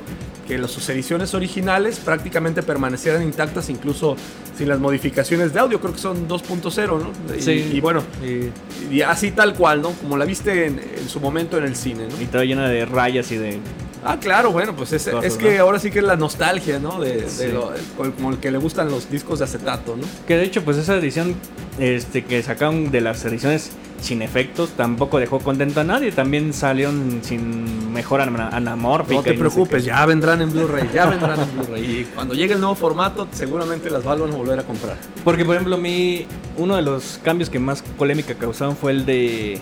que 0.50 0.68
sus 0.68 0.90
ediciones 0.90 1.34
originales 1.36 2.00
prácticamente 2.00 2.64
permanecieran 2.64 3.22
intactas, 3.22 3.70
incluso 3.70 4.18
sin 4.58 4.68
las 4.68 4.80
modificaciones 4.80 5.54
de 5.54 5.60
audio, 5.60 5.80
creo 5.80 5.94
que 5.94 6.00
son 6.00 6.28
2.0, 6.28 7.00
¿no? 7.00 7.36
Y- 7.36 7.42
Sí. 7.42 7.70
y 7.74 7.80
bueno, 7.80 8.02
Y, 8.26 8.50
y 8.96 9.02
así 9.04 9.30
tal 9.32 9.54
cual, 9.54 9.82
¿no? 9.84 9.92
Como 9.92 10.18
la 10.18 10.26
viste 10.26 10.66
en, 10.66 10.80
en 10.80 11.08
su 11.08 11.20
momento 11.20 11.58
en 11.60 11.66
el 11.66 11.76
cine, 11.76 12.08
¿no? 12.10 12.20
y 12.22 12.26
toda 12.26 12.44
llena 12.46 12.68
de 12.68 12.86
rayas 12.86 13.32
y 13.32 13.38
de... 13.38 13.60
Ah, 14.04 14.18
claro, 14.20 14.52
bueno, 14.52 14.76
pues 14.76 14.92
es, 14.94 15.04
Cosas, 15.08 15.26
es 15.26 15.38
que 15.38 15.58
¿no? 15.58 15.64
ahora 15.66 15.78
sí 15.78 15.92
que 15.92 16.00
es 16.00 16.06
la 16.06 16.16
nostalgia, 16.16 16.80
¿no? 16.80 17.00
De, 17.00 17.22
de 17.22 17.30
Sí. 17.30 17.48
lo- 17.52 17.72
como 18.16 18.32
el 18.32 18.38
que 18.40 18.50
le 18.50 18.58
gustan 18.58 18.90
los 18.90 19.12
discos 19.12 19.40
de 19.40 19.46
acetato, 19.46 19.96
¿no? 19.98 20.04
Que 20.28 20.36
de 20.38 20.46
hecho, 20.46 20.64
pues 20.64 20.78
esa 20.78 20.96
edición 20.96 21.36
este, 21.78 22.24
que 22.26 22.42
sacaron 22.42 22.92
de 22.92 23.02
las 23.02 23.24
ediciones 23.26 23.72
sin 24.02 24.22
efectos, 24.22 24.72
tampoco 24.78 25.20
dejó 25.20 25.40
contento 25.40 25.82
a 25.82 25.84
nadie. 25.84 26.12
También 26.12 26.54
salieron 26.54 27.20
sin 27.22 27.92
mejor 27.94 28.22
ana- 28.22 28.50
anamórfica. 28.50 29.16
No 29.16 29.24
te 29.24 29.32
sé 29.32 29.38
preocupes, 29.38 29.84
ya 29.86 30.06
vendrán 30.06 30.42
en 30.42 30.52
Blu-ray, 30.52 30.90
ya 30.94 31.06
vendrán 31.06 31.40
en 31.40 31.52
Blu-ray. 31.58 31.84
Y 31.84 32.04
cuando 32.16 32.34
llegue 32.34 32.54
el 32.54 32.60
nuevo 32.60 32.76
formato, 32.76 33.28
seguramente 33.32 33.90
las 33.90 34.04
van 34.04 34.22
a 34.22 34.26
volver 34.26 34.60
a 34.60 34.64
comprar. 34.64 34.98
Porque, 35.24 35.44
por 35.46 35.56
ejemplo, 35.56 35.76
a 35.76 35.80
mí, 35.80 36.26
uno 36.58 36.76
de 36.76 36.82
los 36.82 37.20
cambios 37.24 37.50
que 37.50 37.60
más 37.60 37.82
polémica 37.98 38.34
causaron 38.36 38.76
fue 38.76 38.92
el 38.92 39.06
de 39.06 39.60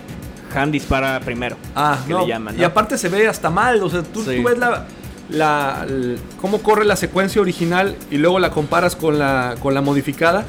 Han 0.54 0.70
dispara 0.72 1.20
primero. 1.20 1.56
Ah, 1.76 1.98
que 2.06 2.12
no, 2.12 2.20
le 2.22 2.28
llaman, 2.28 2.58
y 2.58 2.64
aparte 2.64 2.96
se 2.96 3.08
ve 3.08 3.28
hasta 3.28 3.50
mal, 3.50 3.82
o 3.82 3.90
sea, 3.90 4.02
tú, 4.02 4.22
Sí. 4.24 4.36
tú 4.38 4.44
ves 4.48 4.56
la, 4.58 4.86
la- 5.28 5.84
el- 5.86 6.18
cómo 6.40 6.62
corre 6.62 6.84
la 6.86 6.96
secuencia 6.96 7.40
original 7.42 7.96
y 8.10 8.16
luego 8.16 8.38
la 8.38 8.50
comparas 8.50 8.96
con 8.96 9.18
la, 9.18 9.56
con 9.60 9.74
la 9.74 9.82
modificada, 9.82 10.44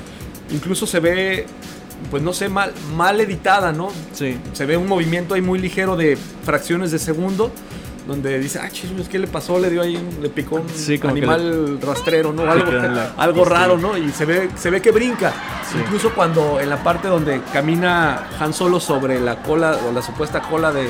incluso 0.52 0.88
se 0.88 1.00
ve, 1.02 1.46
pues 2.10 2.24
no 2.24 2.34
sé, 2.34 2.50
mal, 2.50 2.74
mal 2.96 3.20
editada, 3.22 3.72
¿no? 3.72 3.90
Sí. 4.14 4.38
Se 4.54 4.66
ve 4.66 4.78
un 4.78 4.88
movimiento 4.88 5.36
ahí 5.36 5.42
muy 5.42 5.60
ligero 5.60 5.96
de 5.96 6.18
fracciones 6.44 6.92
de 6.92 7.00
segundo, 7.00 7.52
donde 8.10 8.38
dice, 8.40 8.60
ah, 8.62 8.70
chismes, 8.70 9.08
¿qué 9.08 9.18
le 9.20 9.28
pasó? 9.28 9.58
Le 9.60 9.70
dio 9.70 9.82
ahí, 9.82 9.96
un- 9.96 10.22
le 10.22 10.30
picó 10.30 10.56
un 10.58 10.68
Sí, 10.76 11.00
animal 11.04 11.80
rastrero, 11.82 12.34
¿no? 12.34 12.44
Algo, 12.52 12.72
la- 13.46 13.50
raro, 13.50 13.78
¿no? 13.78 13.98
Y 13.98 14.10
se 14.12 14.26
ve, 14.26 14.50
se 14.58 14.70
ve 14.70 14.82
que 14.82 14.92
brinca. 14.92 15.32
Sí. 15.72 15.78
Incluso 15.80 16.14
cuando 16.14 16.60
en 16.60 16.70
la 16.70 16.84
parte 16.84 17.08
donde 17.08 17.42
camina 17.54 18.28
Han 18.40 18.54
Solo 18.54 18.80
sobre 18.80 19.20
la 19.22 19.42
cola, 19.44 19.78
o 19.88 19.94
la 19.94 20.02
supuesta 20.02 20.42
cola 20.42 20.72
de, 20.74 20.88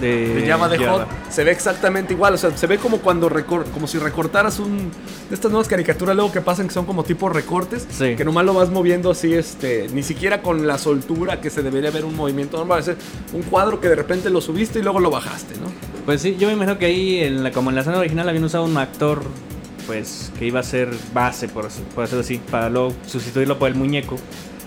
De, 0.00 0.34
de 0.40 0.48
Java 0.48 0.68
de. 0.68 0.78
Hot 0.88 1.06
se 1.30 1.44
ve 1.44 1.52
exactamente 1.52 2.14
igual, 2.14 2.34
o 2.34 2.36
sea, 2.38 2.56
se 2.56 2.66
ve 2.66 2.78
como 2.78 2.98
cuando 2.98 3.28
recor- 3.30 3.64
como 3.72 3.86
si 3.86 3.98
recortaras 3.98 4.58
un 4.58 4.90
de 5.28 5.34
estas 5.34 5.50
nuevas 5.52 5.68
caricaturas 5.68 6.16
luego 6.16 6.32
que 6.32 6.40
pasan 6.40 6.66
que 6.66 6.74
son 6.74 6.84
como 6.84 7.04
tipo 7.04 7.28
recortes, 7.28 7.86
Sí. 7.90 8.16
que 8.16 8.24
nomás 8.24 8.44
lo 8.44 8.54
vas 8.54 8.70
moviendo 8.70 9.10
así 9.12 9.32
este, 9.34 9.88
ni 9.92 10.02
siquiera 10.02 10.42
con 10.42 10.66
la 10.66 10.78
soltura 10.78 11.40
que 11.40 11.48
se 11.50 11.62
debería 11.62 11.90
ver 11.92 12.04
un 12.04 12.16
movimiento 12.16 12.56
normal, 12.56 12.80
es 12.80 12.90
un 13.32 13.42
cuadro 13.42 13.80
que 13.80 13.88
de 13.88 13.94
repente 13.94 14.30
lo 14.30 14.40
subiste 14.40 14.80
y 14.80 14.82
luego 14.82 14.98
lo 15.00 15.10
bajaste, 15.10 15.54
¿no? 15.56 15.93
Pues 16.04 16.20
sí, 16.20 16.36
yo 16.38 16.48
me 16.48 16.52
imagino 16.54 16.78
que 16.78 16.86
ahí, 16.86 17.18
en 17.20 17.42
la, 17.42 17.50
como 17.50 17.70
en 17.70 17.76
la 17.76 17.80
escena 17.82 17.98
original, 17.98 18.28
habían 18.28 18.44
usado 18.44 18.64
un 18.64 18.76
actor, 18.76 19.22
pues, 19.86 20.30
que 20.38 20.46
iba 20.46 20.60
a 20.60 20.62
ser 20.62 20.90
base, 21.14 21.48
por, 21.48 21.68
por 21.94 22.04
decirlo 22.04 22.20
así, 22.20 22.38
para 22.50 22.68
luego 22.68 22.94
sustituirlo 23.06 23.58
por 23.58 23.68
el 23.68 23.74
muñeco. 23.74 24.16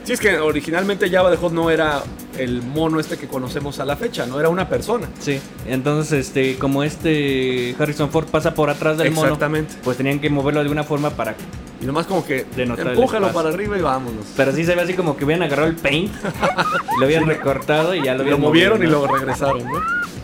Sí, 0.03 0.13
es 0.13 0.19
que 0.21 0.39
originalmente 0.39 1.09
Java 1.09 1.29
de 1.29 1.35
Hot 1.35 1.51
no 1.51 1.69
era 1.69 2.01
el 2.37 2.61
mono 2.61 2.97
este 2.99 3.17
que 3.17 3.27
conocemos 3.27 3.79
a 3.79 3.85
la 3.85 3.97
fecha, 3.97 4.25
no 4.25 4.39
era 4.39 4.47
una 4.47 4.69
persona. 4.69 5.09
Sí. 5.19 5.37
Entonces, 5.67 6.27
este, 6.27 6.57
como 6.57 6.81
este 6.83 7.75
Harrison 7.77 8.09
Ford 8.09 8.25
pasa 8.27 8.53
por 8.53 8.69
atrás 8.69 8.97
del 8.97 9.11
mono, 9.11 9.27
Exactamente. 9.27 9.75
pues 9.83 9.97
tenían 9.97 10.19
que 10.19 10.29
moverlo 10.29 10.61
de 10.61 10.63
alguna 10.63 10.85
forma 10.85 11.09
para... 11.09 11.35
Y 11.81 11.85
nomás 11.85 12.07
como 12.07 12.25
que 12.25 12.45
empújalo 12.55 13.33
para 13.33 13.49
arriba 13.49 13.77
y 13.77 13.81
vámonos. 13.81 14.25
Pero 14.37 14.53
sí 14.53 14.63
se 14.63 14.75
ve 14.75 14.81
así 14.81 14.93
como 14.93 15.17
que 15.17 15.25
hubieran 15.25 15.43
agarrado 15.43 15.67
el 15.69 15.75
paint, 15.75 16.11
lo 16.99 17.05
habían 17.05 17.27
recortado 17.27 17.93
y 17.93 18.03
ya 18.03 18.13
lo 18.13 18.19
Lo 18.19 18.23
habían 18.23 18.39
movieron 18.41 18.77
y 18.81 18.85
movido, 18.85 19.01
¿no? 19.01 19.07
lo 19.07 19.13
regresaron, 19.19 19.63
¿no? 19.65 19.79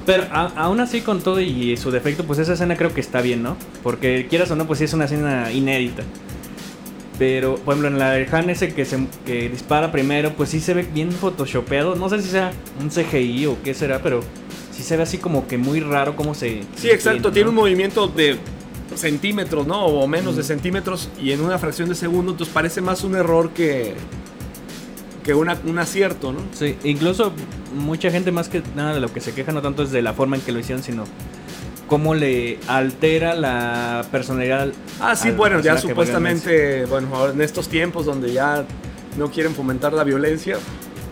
Pero 0.05 0.23
a- 0.31 0.51
aún 0.57 0.79
así 0.79 1.01
con 1.01 1.21
todo 1.21 1.39
y 1.39 1.77
su 1.77 1.91
defecto, 1.91 2.23
pues 2.25 2.39
esa 2.39 2.53
escena 2.53 2.75
creo 2.75 2.93
que 2.93 3.01
está 3.01 3.21
bien, 3.21 3.41
¿no? 3.43 3.55
Porque 3.83 4.27
quieras 4.29 4.51
o 4.51 4.55
no, 4.55 4.67
pues 4.67 4.79
sí 4.79 4.85
es 4.85 4.93
una 4.93 5.05
escena 5.05 5.51
inédita. 5.51 6.03
Pero, 7.19 7.55
por 7.55 7.73
ejemplo, 7.75 7.87
en 7.89 7.99
la 7.99 8.11
de 8.11 8.27
Han 8.31 8.49
ese 8.49 8.73
que, 8.73 8.85
se, 8.85 9.07
que 9.25 9.47
dispara 9.49 9.91
primero, 9.91 10.33
pues 10.33 10.49
sí 10.49 10.59
se 10.59 10.73
ve 10.73 10.81
bien 10.83 11.11
photoshopeado. 11.11 11.95
No 11.95 12.09
sé 12.09 12.21
si 12.21 12.29
sea 12.29 12.51
un 12.81 12.89
CGI 12.89 13.45
o 13.45 13.57
qué 13.63 13.73
será, 13.73 13.99
pero 14.01 14.21
sí 14.71 14.81
se 14.83 14.97
ve 14.97 15.03
así 15.03 15.19
como 15.19 15.47
que 15.47 15.57
muy 15.57 15.79
raro 15.79 16.15
cómo 16.15 16.33
se... 16.33 16.61
Sí, 16.75 16.89
exacto. 16.89 17.29
¿no? 17.29 17.33
Tiene 17.33 17.49
un 17.49 17.55
movimiento 17.55 18.07
de 18.07 18.37
centímetros, 18.95 19.67
¿no? 19.67 19.85
O 19.85 20.07
menos 20.07 20.35
de 20.35 20.43
centímetros 20.43 21.09
y 21.21 21.31
en 21.31 21.41
una 21.41 21.59
fracción 21.59 21.87
de 21.87 21.95
segundo. 21.95 22.31
Entonces 22.31 22.53
parece 22.53 22.81
más 22.81 23.03
un 23.03 23.15
error 23.15 23.51
que, 23.51 23.93
que 25.23 25.33
una- 25.33 25.57
un 25.65 25.79
acierto, 25.79 26.33
¿no? 26.33 26.41
Sí, 26.53 26.75
incluso 26.83 27.31
mucha 27.75 28.11
gente 28.11 28.31
más 28.31 28.49
que 28.49 28.61
nada 28.75 28.93
de 28.93 28.99
lo 28.99 29.11
que 29.11 29.21
se 29.21 29.33
queja 29.33 29.51
no 29.51 29.61
tanto 29.61 29.83
es 29.83 29.91
de 29.91 30.01
la 30.01 30.13
forma 30.13 30.35
en 30.35 30.41
que 30.41 30.51
lo 30.51 30.59
hicieron, 30.59 30.83
sino 30.83 31.05
cómo 31.87 32.15
le 32.15 32.59
altera 32.67 33.35
la 33.35 34.05
personalidad. 34.11 34.69
Ah, 34.99 35.15
sí, 35.15 35.31
bueno, 35.31 35.59
ya 35.59 35.77
supuestamente, 35.77 36.85
bueno, 36.85 37.29
en 37.29 37.41
estos 37.41 37.67
tiempos 37.67 38.05
donde 38.05 38.33
ya 38.33 38.65
no 39.17 39.29
quieren 39.29 39.53
fomentar 39.53 39.93
la 39.93 40.03
violencia, 40.03 40.57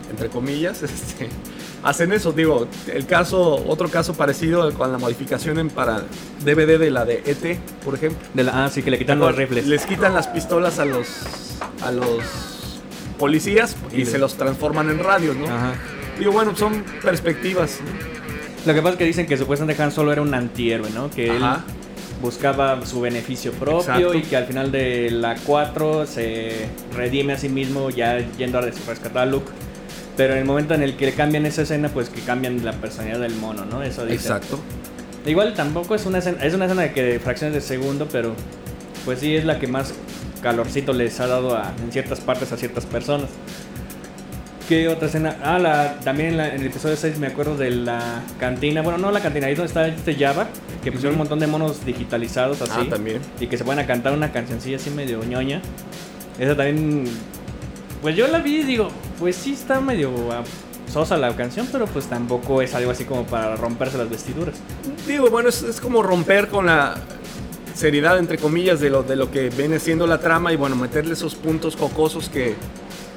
entre 0.09 0.29
comillas, 0.29 0.81
este, 0.83 1.29
hacen 1.83 2.11
eso. 2.13 2.31
Digo, 2.31 2.67
el 2.91 3.05
caso, 3.05 3.63
otro 3.67 3.89
caso 3.89 4.13
parecido 4.13 4.73
con 4.73 4.91
la 4.91 4.97
modificación 4.97 5.59
en 5.59 5.69
para 5.69 6.03
DVD 6.43 6.77
de 6.79 6.89
la 6.91 7.05
de 7.05 7.21
ET, 7.25 7.59
por 7.85 7.95
ejemplo. 7.95 8.19
De 8.33 8.43
la, 8.43 8.65
ah, 8.65 8.69
sí, 8.69 8.81
que 8.81 8.91
le 8.91 8.97
quitan 8.97 9.19
los 9.19 9.35
rifles. 9.35 9.67
Les 9.67 9.85
quitan 9.85 10.13
las 10.13 10.27
pistolas 10.27 10.79
a 10.79 10.85
los 10.85 11.07
a 11.83 11.91
los 11.91 12.17
policías 13.21 13.75
y, 13.95 14.05
se 14.05 14.17
los 14.17 14.35
transforman 14.35 14.89
en 14.89 14.99
radios, 14.99 15.35
¿no? 15.37 15.45
Ajá. 15.45 15.75
Digo, 16.17 16.31
bueno, 16.31 16.55
son 16.55 16.83
perspectivas. 17.03 17.77
Lo 18.65 18.73
que 18.73 18.81
pasa 18.81 18.93
es 18.93 18.97
que 18.97 19.05
dicen 19.05 19.27
que 19.27 19.37
supuestamente 19.37 19.81
Han 19.81 19.91
Solo 19.91 20.11
era 20.11 20.23
un 20.23 20.33
antihéroe, 20.33 20.89
¿no? 20.89 21.11
Que 21.11 21.29
Ajá. 21.29 21.63
él 21.67 21.73
buscaba 22.19 22.83
su 22.83 22.99
beneficio 22.99 23.51
propio 23.53 23.79
Exacto. 23.79 24.13
y 24.15 24.21
que 24.23 24.37
al 24.37 24.45
final 24.45 24.71
de 24.71 25.11
la 25.11 25.35
4 25.35 26.07
se 26.07 26.67
redime 26.95 27.33
a 27.33 27.37
sí 27.37 27.47
mismo 27.47 27.91
ya 27.91 28.17
yendo 28.37 28.57
a 28.57 28.61
rescatar 28.61 29.19
a 29.19 29.25
Luke. 29.27 29.51
Pero 30.17 30.33
en 30.33 30.39
el 30.39 30.45
momento 30.45 30.73
en 30.73 30.81
el 30.81 30.97
que 30.97 31.11
cambian 31.13 31.45
esa 31.45 31.61
escena, 31.61 31.89
pues 31.89 32.09
que 32.09 32.21
cambian 32.21 32.65
la 32.65 32.73
personalidad 32.73 33.19
del 33.19 33.35
mono, 33.35 33.65
¿no? 33.65 33.83
Eso 33.83 34.03
dicen. 34.03 34.33
Exacto. 34.33 34.59
Igual 35.27 35.53
tampoco 35.53 35.93
es 35.93 36.07
una 36.07 36.17
escena, 36.17 36.43
es 36.43 36.55
una 36.55 36.65
escena 36.65 36.81
de 36.81 36.91
que 36.91 37.03
de 37.03 37.19
fracciones 37.19 37.53
de 37.53 37.61
segundo, 37.61 38.07
pero 38.11 38.33
pues 39.05 39.19
sí 39.19 39.35
es 39.35 39.45
la 39.45 39.59
que 39.59 39.67
más 39.67 39.93
calorcito 40.41 40.93
les 40.93 41.19
ha 41.19 41.27
dado 41.27 41.55
a- 41.55 41.71
en 41.83 41.91
ciertas 41.91 42.19
partes 42.19 42.51
a 42.51 42.57
ciertas 42.57 42.86
personas. 42.86 43.29
¿Qué 44.69 44.88
otra 44.88 45.07
escena? 45.07 45.36
Ah, 45.43 45.60
la, 45.60 46.00
también 46.00 46.29
en, 46.29 46.38
la- 46.38 46.48
en 46.55 46.62
el 46.62 46.67
episodio 46.67 46.95
6 46.95 47.17
me 47.19 47.27
acuerdo 47.27 47.57
de 47.57 47.71
la 47.71 48.21
cantina. 48.39 48.81
Bueno, 48.81 48.98
no 48.98 49.12
la 49.12 49.19
cantina, 49.19 49.48
ahí 49.48 49.55
donde 49.55 49.67
está 49.67 49.88
este 49.88 50.15
Java, 50.15 50.48
que 50.83 50.91
pusieron 50.91 51.15
un 51.15 51.19
montón 51.19 51.39
de 51.39 51.48
monos 51.48 51.86
digitalizados 51.86 52.62
así. 52.62 52.71
Ah, 52.86 52.89
también. 52.89 53.19
Y 53.39 53.48
que 53.48 53.57
se 53.57 53.65
pueden 53.65 53.79
a 53.79 53.88
cantar 53.88 54.13
una 54.13 54.31
cancioncilla 54.31 54.77
así 54.77 54.89
medio 54.89 55.24
ñoña. 55.24 55.62
Esa 56.39 56.55
también. 56.55 57.03
Pues 58.01 58.15
yo 58.15 58.27
la 58.27 58.39
vi 58.39 58.62
y 58.62 58.63
digo, 58.63 58.89
pues 59.19 59.36
sí 59.36 59.53
está 59.53 59.81
medio 59.81 60.10
ah, 60.31 60.43
sosa 60.91 61.17
la 61.17 61.36
canción, 61.36 61.67
pero 61.71 61.86
pues 61.86 62.05
tampoco 62.05 62.62
es 62.62 62.74
algo 62.74 62.91
así 62.91 63.03
como 63.03 63.25
para 63.25 63.57
romperse 63.57 63.98
las 63.98 64.10
vestiduras. 64.10 64.55
Digo, 65.05 65.29
bueno, 65.29 65.50
es, 65.50 65.62
es 65.63 65.81
como 65.81 66.01
romper 66.01 66.48
con 66.48 66.67
la 66.67 66.95
seriedad, 67.75 68.17
entre 68.19 68.37
comillas, 68.37 68.79
de 68.79 68.89
lo, 68.89 69.03
de 69.03 69.15
lo 69.15 69.31
que 69.31 69.49
viene 69.49 69.79
siendo 69.79 70.07
la 70.07 70.19
trama 70.19 70.51
y 70.53 70.55
bueno, 70.55 70.75
meterle 70.75 71.13
esos 71.13 71.35
puntos 71.35 71.75
jocosos 71.75 72.29
que, 72.29 72.55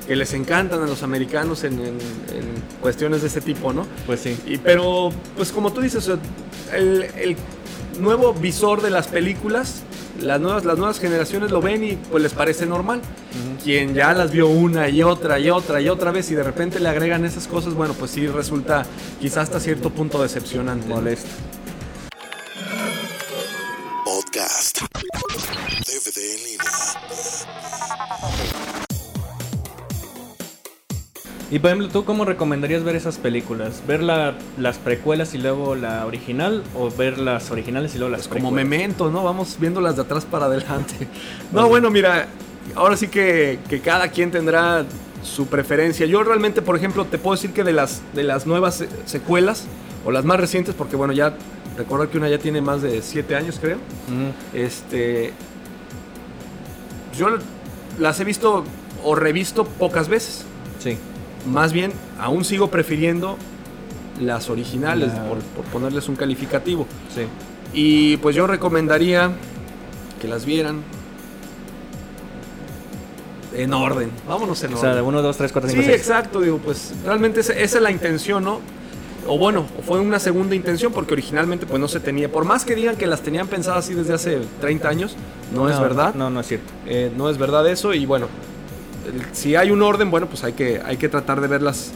que 0.06 0.16
les 0.16 0.32
encantan 0.34 0.82
a 0.82 0.86
los 0.86 1.02
americanos 1.02 1.64
en, 1.64 1.74
en- 1.80 1.86
en 1.88 2.54
cuestiones 2.80 3.22
de 3.22 3.28
ese 3.28 3.40
tipo, 3.40 3.72
¿no? 3.72 3.86
Pues 4.06 4.20
sí. 4.20 4.36
Y, 4.46 4.58
pero, 4.58 5.10
pues 5.36 5.50
como 5.52 5.72
tú 5.72 5.80
dices, 5.80 6.08
el, 6.72 7.02
el 7.16 7.36
nuevo 8.00 8.34
visor 8.34 8.82
de 8.82 8.90
las 8.90 9.06
películas, 9.08 9.82
las 10.20 10.40
nuevas, 10.40 10.64
las 10.64 10.78
nuevas 10.78 11.00
generaciones 11.00 11.50
lo 11.50 11.60
ven 11.60 11.82
y 11.84 11.92
pues 12.10 12.22
les 12.22 12.32
parece 12.32 12.66
normal. 12.66 13.00
Quien 13.64 13.94
ya 13.94 14.12
las 14.14 14.30
vio 14.30 14.46
una 14.46 14.88
y 14.88 15.02
otra 15.02 15.40
y 15.40 15.50
otra 15.50 15.80
y 15.80 15.88
otra 15.88 16.12
vez 16.12 16.30
y 16.30 16.34
de 16.36 16.42
repente 16.44 16.78
le 16.78 16.88
agregan 16.88 17.24
esas 17.24 17.48
cosas, 17.48 17.74
bueno, 17.74 17.94
pues 17.94 18.12
sí 18.12 18.26
resulta 18.28 18.84
quizás 19.20 19.44
hasta 19.44 19.58
cierto 19.58 19.90
punto 19.90 20.22
decepcionante. 20.22 20.86
Molesto. 20.86 21.28
Y 31.54 31.60
por 31.60 31.68
ejemplo, 31.70 31.88
¿tú 31.88 32.04
cómo 32.04 32.24
recomendarías 32.24 32.82
ver 32.82 32.96
esas 32.96 33.16
películas? 33.18 33.80
¿Ver 33.86 34.02
la- 34.02 34.34
las 34.58 34.78
precuelas 34.78 35.34
y 35.34 35.38
luego 35.38 35.76
la 35.76 36.04
original? 36.04 36.64
¿O 36.74 36.90
ver 36.90 37.16
las 37.18 37.52
originales 37.52 37.94
y 37.94 37.98
luego 37.98 38.10
las 38.10 38.26
Pues 38.26 38.40
como 38.42 38.50
memento, 38.50 39.08
¿no? 39.08 39.22
Vamos 39.22 39.56
viéndolas 39.60 39.94
de 39.94 40.02
atrás 40.02 40.24
para 40.24 40.46
adelante. 40.46 41.06
No, 41.52 41.68
bueno, 41.68 41.90
mira, 41.92 42.26
ahora 42.74 42.96
sí 42.96 43.06
que, 43.06 43.60
que 43.68 43.78
cada 43.80 44.08
quien 44.08 44.32
tendrá 44.32 44.84
su 45.22 45.46
preferencia. 45.46 46.06
Yo 46.06 46.24
realmente, 46.24 46.60
por 46.60 46.74
ejemplo, 46.76 47.04
te 47.04 47.18
puedo 47.18 47.36
decir 47.36 47.52
que 47.52 47.62
de 47.62 47.72
las, 47.72 48.02
de 48.14 48.24
las 48.24 48.48
nuevas 48.48 48.74
se- 48.78 48.88
secuelas, 49.04 49.66
o 50.04 50.10
las 50.10 50.24
más 50.24 50.40
recientes, 50.40 50.74
porque 50.74 50.96
bueno, 50.96 51.12
ya 51.12 51.34
recordar 51.78 52.08
que 52.08 52.18
una 52.18 52.28
ya 52.28 52.38
tiene 52.38 52.62
más 52.62 52.82
de 52.82 53.00
7 53.00 53.36
años, 53.36 53.58
creo. 53.60 53.76
Ujú. 53.76 54.32
Este. 54.58 55.32
Yo 57.16 57.28
las 58.00 58.18
he 58.18 58.24
visto 58.24 58.64
o 59.04 59.14
revisto 59.14 59.64
pocas 59.64 60.08
veces. 60.08 60.44
Sí. 60.80 60.98
Más 61.46 61.72
bien, 61.72 61.92
aún 62.18 62.44
sigo 62.44 62.70
prefiriendo 62.70 63.36
las 64.20 64.48
originales, 64.48 65.10
por, 65.28 65.38
por 65.38 65.64
ponerles 65.66 66.08
un 66.08 66.16
calificativo. 66.16 66.86
Sí. 67.14 67.22
Y 67.72 68.16
pues 68.18 68.36
yo 68.36 68.46
recomendaría 68.46 69.32
que 70.20 70.28
las 70.28 70.44
vieran 70.44 70.82
en 73.54 73.72
orden. 73.72 74.10
Vámonos 74.26 74.62
en 74.64 74.74
O 74.74 74.76
sea, 74.76 74.94
de 74.94 75.00
orden. 75.00 75.14
1, 75.14 75.22
2, 75.22 75.36
3, 75.36 75.52
4, 75.52 75.70
Sí, 75.70 75.76
5, 75.76 75.86
6. 75.88 76.00
exacto, 76.00 76.40
digo, 76.40 76.58
pues 76.58 76.92
realmente 77.04 77.40
esa, 77.40 77.52
esa 77.52 77.76
es 77.78 77.82
la 77.82 77.90
intención, 77.90 78.44
¿no? 78.44 78.60
O 79.26 79.38
bueno, 79.38 79.64
fue 79.86 80.00
una 80.00 80.18
segunda 80.18 80.54
intención 80.54 80.92
porque 80.92 81.14
originalmente 81.14 81.64
pues 81.66 81.80
no 81.80 81.88
se 81.88 81.98
tenía. 81.98 82.30
Por 82.30 82.44
más 82.44 82.64
que 82.64 82.74
digan 82.74 82.96
que 82.96 83.06
las 83.06 83.22
tenían 83.22 83.46
pensadas 83.46 83.84
así 83.86 83.94
desde 83.94 84.12
hace 84.12 84.40
30 84.60 84.88
años, 84.88 85.16
no, 85.54 85.68
es 85.68 85.80
verdad. 85.80 86.14
No, 86.14 86.28
no 86.30 86.40
es 86.40 86.48
cierto. 86.48 86.70
Eh, 86.86 87.10
no 87.16 87.30
es 87.30 87.38
verdad 87.38 87.66
eso 87.68 87.94
y 87.94 88.04
bueno, 88.04 88.26
si 89.32 89.56
hay 89.56 89.70
un 89.70 89.82
orden, 89.82 90.10
bueno, 90.10 90.26
pues 90.28 90.44
hay 90.44 90.52
que, 90.52 90.80
hay 90.84 90.96
que 90.96 91.08
tratar 91.08 91.40
de 91.40 91.48
verlas 91.48 91.92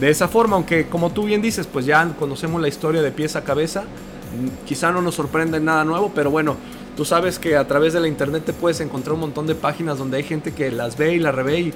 de 0.00 0.10
esa 0.10 0.28
forma, 0.28 0.56
aunque 0.56 0.86
como 0.86 1.10
tú 1.10 1.24
bien 1.24 1.42
dices, 1.42 1.66
pues 1.66 1.84
ya 1.86 2.08
conocemos 2.18 2.60
la 2.60 2.68
historia 2.68 3.02
de 3.02 3.10
pies 3.10 3.36
a 3.36 3.42
cabeza, 3.44 3.82
mm, 3.82 4.66
quizá 4.66 4.92
no 4.92 5.02
nos 5.02 5.14
sorprende 5.16 5.58
nada 5.60 5.84
nuevo, 5.84 6.12
pero 6.14 6.30
bueno, 6.30 6.56
tú 6.96 7.04
sabes 7.04 7.38
que 7.38 7.56
a 7.56 7.66
través 7.66 7.92
de 7.92 8.00
la 8.00 8.08
internet 8.08 8.44
te 8.46 8.52
puedes 8.52 8.80
encontrar 8.80 9.14
un 9.14 9.20
montón 9.20 9.46
de 9.46 9.54
páginas 9.54 9.98
donde 9.98 10.18
hay 10.18 10.22
gente 10.22 10.52
que 10.52 10.70
las 10.70 10.96
ve 10.96 11.14
y 11.14 11.18
las 11.18 11.34
revé 11.34 11.60
y 11.60 11.68
eh, 11.68 11.72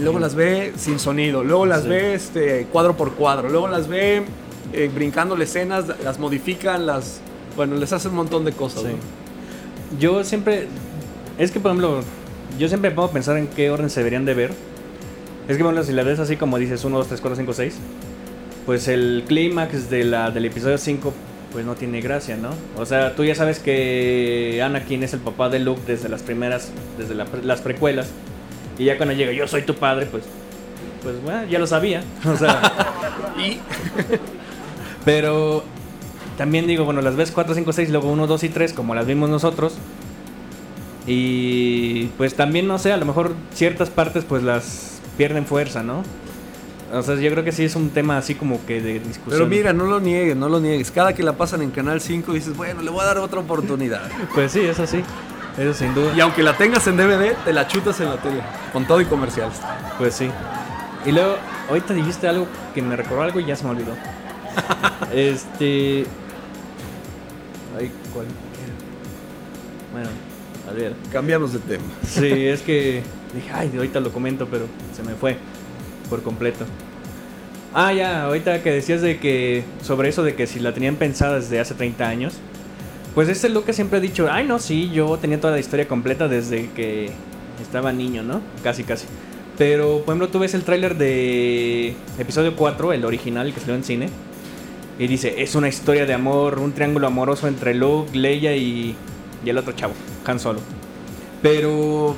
luego 0.00 0.18
las 0.18 0.34
ve 0.34 0.72
sin 0.76 0.98
sonido, 0.98 1.42
luego 1.42 1.66
las 1.66 1.82
Sí. 1.82 1.88
ve 1.88 2.14
este, 2.14 2.66
cuadro 2.70 2.96
por 2.96 3.14
cuadro, 3.14 3.48
luego 3.48 3.66
las 3.68 3.88
ve 3.88 4.22
eh, 4.72 4.90
brincándole 4.94 5.44
escenas, 5.44 5.86
las 6.04 6.18
modifican, 6.20 6.86
las... 6.86 7.20
Bueno, 7.56 7.74
les 7.74 7.92
hacen 7.92 8.12
un 8.12 8.18
montón 8.18 8.44
de 8.44 8.52
cosas. 8.52 8.82
Sí. 8.82 8.88
¿no? 8.88 9.98
Yo 9.98 10.22
siempre. 10.22 10.68
Es 11.36 11.50
que, 11.50 11.58
por 11.58 11.72
ejemplo, 11.72 12.00
yo 12.58 12.68
siempre 12.68 12.90
me 12.90 12.96
pongo 12.96 13.08
a 13.08 13.12
pensar 13.12 13.36
en 13.36 13.46
qué 13.48 13.70
orden 13.70 13.90
se 13.90 14.00
deberían 14.00 14.24
de 14.24 14.34
ver. 14.34 14.50
Es 15.48 15.56
que, 15.56 15.62
ejemplo, 15.62 15.82
si 15.82 15.92
la 15.92 16.02
ves 16.02 16.18
así 16.18 16.36
como 16.36 16.58
dices 16.58 16.84
1, 16.84 16.96
2, 16.96 17.08
3, 17.08 17.20
4, 17.20 17.36
5, 17.36 17.52
6, 17.52 17.74
pues 18.66 18.88
el 18.88 19.24
clímax 19.26 19.90
de 19.90 20.04
del 20.04 20.44
episodio 20.44 20.78
5, 20.78 21.12
pues 21.52 21.64
no 21.64 21.74
tiene 21.74 22.00
gracia, 22.00 22.36
¿no? 22.36 22.50
O 22.76 22.86
sea, 22.86 23.16
tú 23.16 23.24
ya 23.24 23.34
sabes 23.34 23.58
que 23.58 24.60
Anakin 24.62 25.02
es 25.02 25.12
el 25.12 25.20
papá 25.20 25.48
de 25.48 25.58
Luke 25.58 25.80
desde 25.86 26.08
las 26.08 26.22
primeras, 26.22 26.70
desde 26.98 27.14
la 27.14 27.26
las 27.42 27.60
precuelas. 27.60 28.10
Y 28.78 28.84
ya 28.84 28.96
cuando 28.96 29.14
llega, 29.14 29.32
yo 29.32 29.46
soy 29.48 29.62
tu 29.62 29.74
padre, 29.74 30.06
pues. 30.06 30.24
Pues 31.02 31.20
bueno, 31.22 31.44
ya 31.46 31.58
lo 31.58 31.66
sabía. 31.66 32.02
O 32.26 32.36
sea. 32.36 32.60
Y 33.38 33.58
Pero 35.04 35.64
también 36.36 36.66
digo, 36.66 36.84
bueno, 36.84 37.02
las 37.02 37.16
ves 37.16 37.30
4, 37.30 37.54
5, 37.54 37.72
6, 37.72 37.90
luego 37.90 38.10
1, 38.10 38.26
2 38.26 38.44
y 38.44 38.48
3, 38.48 38.72
como 38.72 38.94
las 38.94 39.06
vimos 39.06 39.28
nosotros. 39.28 39.74
Y 41.06 42.06
pues 42.18 42.34
también, 42.34 42.66
no 42.66 42.78
sé, 42.78 42.92
a 42.92 42.96
lo 42.96 43.06
mejor 43.06 43.34
ciertas 43.54 43.90
partes 43.90 44.24
pues 44.24 44.42
las 44.42 45.00
pierden 45.16 45.46
fuerza, 45.46 45.82
¿no? 45.82 46.02
O 46.92 47.02
sea, 47.02 47.14
yo 47.14 47.30
creo 47.30 47.44
que 47.44 47.52
sí 47.52 47.64
es 47.64 47.76
un 47.76 47.90
tema 47.90 48.18
así 48.18 48.34
como 48.34 48.64
que 48.66 48.80
de 48.80 48.94
discusión. 48.94 49.30
Pero 49.30 49.46
mira, 49.46 49.72
no 49.72 49.84
lo 49.84 50.00
niegues, 50.00 50.36
no 50.36 50.48
lo 50.48 50.60
niegues. 50.60 50.90
Cada 50.90 51.14
que 51.14 51.22
la 51.22 51.34
pasan 51.34 51.62
en 51.62 51.70
Canal 51.70 52.00
5 52.00 52.32
dices, 52.32 52.56
bueno, 52.56 52.82
le 52.82 52.90
voy 52.90 53.02
a 53.02 53.04
dar 53.04 53.18
otra 53.18 53.40
oportunidad. 53.40 54.10
Pues 54.34 54.52
sí, 54.52 54.60
eso 54.60 54.86
sí. 54.86 55.02
Eso 55.58 55.74
sin 55.74 55.94
duda. 55.94 56.12
y 56.16 56.20
aunque 56.20 56.42
la 56.42 56.56
tengas 56.56 56.86
en 56.86 56.96
DVD, 56.96 57.34
te 57.44 57.52
la 57.52 57.66
chutas 57.66 58.00
en 58.00 58.08
la 58.08 58.16
tele. 58.16 58.40
Con 58.72 58.86
todo 58.86 59.00
y 59.00 59.04
comerciales. 59.04 59.58
Pues 59.98 60.14
sí. 60.14 60.30
Y 61.04 61.12
luego, 61.12 61.36
ahorita 61.68 61.94
dijiste 61.94 62.28
algo 62.28 62.46
que 62.74 62.82
me 62.82 62.96
recordó 62.96 63.22
algo 63.22 63.40
y 63.40 63.46
ya 63.46 63.56
se 63.56 63.64
me 63.64 63.70
olvidó. 63.70 63.94
este. 65.12 66.06
Ay, 67.78 67.90
¿cuál? 68.12 68.26
Bueno, 69.92 70.08
Cambiamos 71.12 71.52
de 71.52 71.58
tema. 71.60 71.84
Sí, 72.06 72.46
es 72.46 72.62
que 72.62 73.02
dije, 73.34 73.50
ay, 73.52 73.70
ahorita 73.74 74.00
lo 74.00 74.12
comento, 74.12 74.46
pero 74.50 74.66
se 74.94 75.02
me 75.02 75.14
fue 75.14 75.36
por 76.08 76.22
completo. 76.22 76.64
Ah, 77.72 77.92
ya, 77.92 78.24
ahorita 78.24 78.62
que 78.62 78.72
decías 78.72 79.00
de 79.00 79.18
que 79.18 79.62
sobre 79.82 80.08
eso 80.08 80.24
de 80.24 80.34
que 80.34 80.46
si 80.46 80.58
la 80.58 80.74
tenían 80.74 80.96
pensada 80.96 81.36
desde 81.36 81.60
hace 81.60 81.74
30 81.74 82.08
años, 82.08 82.34
pues 83.14 83.28
este 83.28 83.48
Lucas 83.48 83.76
siempre 83.76 83.98
ha 83.98 84.00
dicho, 84.00 84.28
ay, 84.30 84.46
no, 84.46 84.58
sí, 84.58 84.90
yo 84.90 85.16
tenía 85.18 85.40
toda 85.40 85.52
la 85.52 85.60
historia 85.60 85.86
completa 85.86 86.26
desde 86.26 86.70
que 86.70 87.10
estaba 87.62 87.92
niño, 87.92 88.22
¿no? 88.22 88.40
Casi, 88.64 88.82
casi. 88.82 89.06
Pero, 89.56 89.98
por 89.98 90.14
ejemplo, 90.14 90.28
tú 90.28 90.38
ves 90.38 90.54
el 90.54 90.62
tráiler 90.62 90.96
de 90.96 91.94
episodio 92.18 92.56
4, 92.56 92.92
el 92.92 93.04
original 93.04 93.46
el 93.46 93.54
que 93.54 93.60
salió 93.60 93.74
en 93.74 93.84
cine, 93.84 94.08
y 94.98 95.06
dice, 95.06 95.42
es 95.42 95.54
una 95.54 95.68
historia 95.68 96.06
de 96.06 96.14
amor, 96.14 96.58
un 96.58 96.72
triángulo 96.72 97.06
amoroso 97.06 97.46
entre 97.46 97.74
Luke, 97.74 98.16
Leia 98.16 98.56
y, 98.56 98.96
y 99.44 99.50
el 99.50 99.58
otro 99.58 99.72
chavo, 99.72 99.92
Han 100.26 100.38
Solo. 100.40 100.60
Pero, 101.42 102.14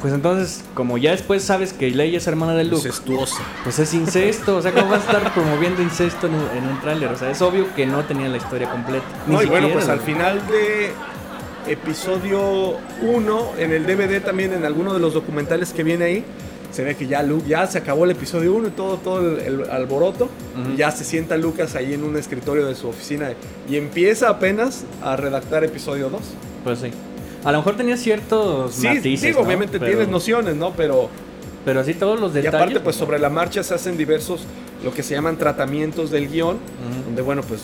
pues 0.00 0.14
entonces, 0.14 0.64
como 0.74 0.96
ya 0.98 1.10
después 1.12 1.42
sabes 1.42 1.72
que 1.72 1.90
Leia 1.90 2.18
es 2.18 2.26
hermana 2.26 2.54
de 2.54 2.64
Luke, 2.64 2.86
Incestuosa. 2.88 3.42
pues 3.64 3.78
es 3.78 3.92
incesto. 3.94 4.56
O 4.56 4.62
sea, 4.62 4.72
¿cómo 4.72 4.88
vas 4.90 5.02
a 5.06 5.12
estar 5.12 5.34
promoviendo 5.34 5.82
incesto 5.82 6.26
en 6.26 6.34
un, 6.34 6.68
un 6.70 6.80
tráiler? 6.80 7.10
O 7.10 7.16
sea, 7.16 7.30
es 7.30 7.40
obvio 7.42 7.66
que 7.74 7.86
no 7.86 8.04
tenía 8.04 8.28
la 8.28 8.38
historia 8.38 8.70
completa. 8.70 9.04
Ni 9.26 9.34
No, 9.34 9.42
y 9.42 9.46
bueno, 9.46 9.68
siquiera, 9.68 9.74
pues 9.74 9.88
al 9.88 9.98
güey. 10.00 10.14
final 10.14 10.40
de 10.48 10.92
episodio 11.72 12.76
1, 13.02 13.52
en 13.58 13.72
el 13.72 13.86
DVD 13.86 14.20
también, 14.22 14.52
en 14.52 14.64
alguno 14.64 14.94
de 14.94 15.00
los 15.00 15.14
documentales 15.14 15.72
que 15.72 15.82
viene 15.82 16.04
ahí, 16.06 16.24
se 16.72 16.82
ve 16.84 16.96
que 16.96 17.06
ya 17.06 17.22
Luke, 17.22 17.46
ya 17.46 17.66
se 17.66 17.78
acabó 17.78 18.04
el 18.04 18.12
episodio 18.12 18.54
1 18.54 18.68
y 18.68 18.70
todo, 18.70 18.96
todo 18.96 19.20
el, 19.20 19.40
el 19.40 19.70
alboroto. 19.70 20.24
Ujú. 20.58 20.72
y 20.72 20.76
ya 20.76 20.90
se 20.90 21.04
sienta 21.04 21.36
Lucas 21.36 21.74
ahí 21.76 21.92
en 21.94 22.02
un 22.04 22.16
escritorio 22.16 22.66
de 22.66 22.74
su 22.74 22.88
oficina 22.88 23.30
y 23.68 23.76
empieza 23.76 24.28
apenas 24.30 24.84
a 25.02 25.16
redactar 25.16 25.64
episodio 25.64 26.08
2. 26.08 26.20
Pues 26.64 26.78
sí. 26.80 26.90
A 27.44 27.52
lo 27.52 27.58
mejor 27.58 27.76
tenía 27.76 27.96
ciertos 27.96 28.74
Sí, 28.74 28.86
matices, 28.86 29.20
digo, 29.22 29.40
¿no? 29.40 29.46
obviamente 29.46 29.78
Pero- 29.78 29.90
tienes 29.92 30.08
nociones, 30.08 30.54
¿no? 30.56 30.72
Pero 30.72 31.08
Pero 31.64 31.80
así 31.80 31.94
todos 31.94 32.18
los 32.20 32.30
y 32.32 32.34
detalles. 32.36 32.54
aparte, 32.60 32.80
pues 32.80 32.96
sobre 32.96 33.18
la 33.18 33.28
marcha 33.30 33.62
se 33.62 33.74
hacen 33.74 33.96
diversos, 33.96 34.42
lo 34.84 34.92
que 34.92 35.02
se 35.02 35.14
llaman 35.14 35.36
tratamientos 35.38 36.10
del 36.10 36.28
guion, 36.28 36.58
donde, 37.06 37.22
bueno, 37.22 37.42
pues 37.42 37.62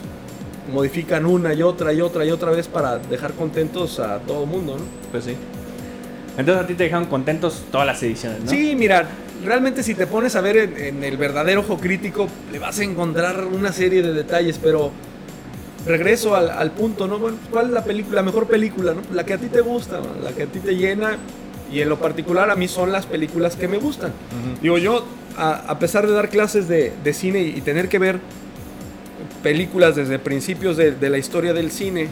modifican 0.72 1.26
una 1.26 1.54
y 1.54 1.62
otra 1.62 1.92
y 1.92 2.00
otra 2.00 2.24
y 2.24 2.30
otra 2.30 2.50
vez 2.50 2.68
para 2.68 2.98
dejar 2.98 3.32
contentos 3.32 3.98
a 4.00 4.18
todo 4.20 4.44
el 4.44 4.48
mundo, 4.48 4.76
¿no? 4.76 4.82
Pues 5.10 5.24
sí. 5.24 5.34
Entonces 6.36 6.62
a 6.64 6.66
ti 6.66 6.74
te 6.74 6.84
dejaron 6.84 7.06
contentos 7.06 7.64
todas 7.72 7.86
las 7.86 8.00
ediciones, 8.02 8.44
¿no? 8.44 8.50
Sí, 8.50 8.74
mira, 8.76 9.08
realmente 9.44 9.82
si 9.82 9.94
te 9.94 10.06
pones 10.06 10.36
a 10.36 10.40
ver 10.40 10.56
en, 10.58 10.76
en 10.78 11.04
el 11.04 11.16
verdadero 11.16 11.60
ojo 11.62 11.78
crítico, 11.78 12.28
le 12.52 12.58
vas 12.60 12.78
a 12.78 12.84
encontrar 12.84 13.44
una 13.46 13.72
serie 13.72 14.02
de 14.02 14.12
detalles, 14.12 14.60
pero 14.62 14.92
regreso 15.86 16.34
al, 16.34 16.50
al 16.50 16.70
punto, 16.72 17.06
¿no? 17.06 17.18
Bueno, 17.18 17.38
¿cuál 17.50 17.66
es 17.66 17.72
la 17.72 17.84
película, 17.84 18.16
la 18.16 18.22
mejor 18.22 18.46
película, 18.46 18.94
¿no? 18.94 19.02
La 19.12 19.24
que 19.24 19.34
a 19.34 19.38
ti 19.38 19.46
te 19.46 19.60
gusta, 19.60 19.98
¿no? 19.98 20.22
la 20.22 20.32
que 20.32 20.44
a 20.44 20.46
ti 20.46 20.58
te 20.58 20.76
llena, 20.76 21.18
y 21.70 21.80
en 21.80 21.88
lo 21.88 21.98
particular 21.98 22.50
a 22.50 22.56
mí 22.56 22.66
son 22.68 22.92
las 22.92 23.06
películas 23.06 23.56
que 23.56 23.68
me 23.68 23.78
gustan. 23.78 24.10
Ujú. 24.10 24.62
Digo, 24.62 24.78
yo, 24.78 25.04
a, 25.36 25.52
a 25.70 25.78
pesar 25.78 26.06
de 26.06 26.12
dar 26.12 26.28
clases 26.30 26.68
de, 26.68 26.92
de 27.04 27.12
cine 27.12 27.42
y, 27.42 27.48
y 27.58 27.60
tener 27.60 27.88
que 27.88 27.98
ver 27.98 28.20
películas 29.42 29.94
desde 29.94 30.18
principios 30.18 30.76
de, 30.76 30.92
de 30.92 31.10
la 31.10 31.18
historia 31.18 31.52
del 31.52 31.70
cine 31.70 32.08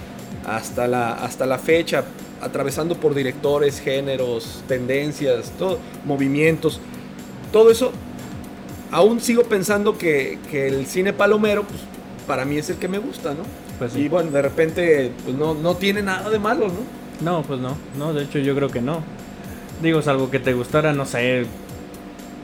hasta 0.47 0.87
la, 0.87 1.13
hasta 1.13 1.47
la 1.47 1.59
fecha, 1.59 2.05
atravesando 2.41 2.97
por 2.97 3.15
directores, 3.15 3.81
géneros, 3.81 4.63
tendencias, 4.69 5.51
todo, 5.59 5.79
movimientos, 6.05 6.81
todo 7.53 7.71
eso, 7.71 7.93
aún 8.93 9.21
sigo 9.21 9.43
pensando 9.45 9.97
que, 9.99 10.39
que 10.51 10.69
el 10.69 10.87
cine 10.87 11.13
palomero, 11.13 11.65
pues, 11.65 11.81
para 12.27 12.45
mí 12.45 12.59
es 12.59 12.69
el 12.71 12.77
que 12.77 12.89
me 12.89 12.99
gusta, 12.99 13.31
¿no? 13.31 13.43
Pues 13.79 13.93
sí. 13.93 14.01
Y 14.03 14.09
bueno, 14.09 14.31
de 14.31 14.43
repente, 14.43 15.12
pues 15.25 15.37
no, 15.37 15.55
no 15.55 15.75
tiene 15.77 16.03
nada 16.03 16.29
de 16.31 16.39
malo, 16.39 16.69
¿no? 16.69 16.75
No, 17.21 17.43
pues 17.43 17.61
no. 17.61 17.77
No, 17.99 18.12
de 18.12 18.25
hecho 18.25 18.39
yo 18.39 18.55
creo 18.55 18.69
que 18.69 18.81
no. 18.81 19.03
Digo, 19.83 20.03
salvo 20.03 20.31
que 20.31 20.39
te 20.39 20.53
gustara, 20.55 20.93
no 20.93 21.05
sé, 21.07 21.47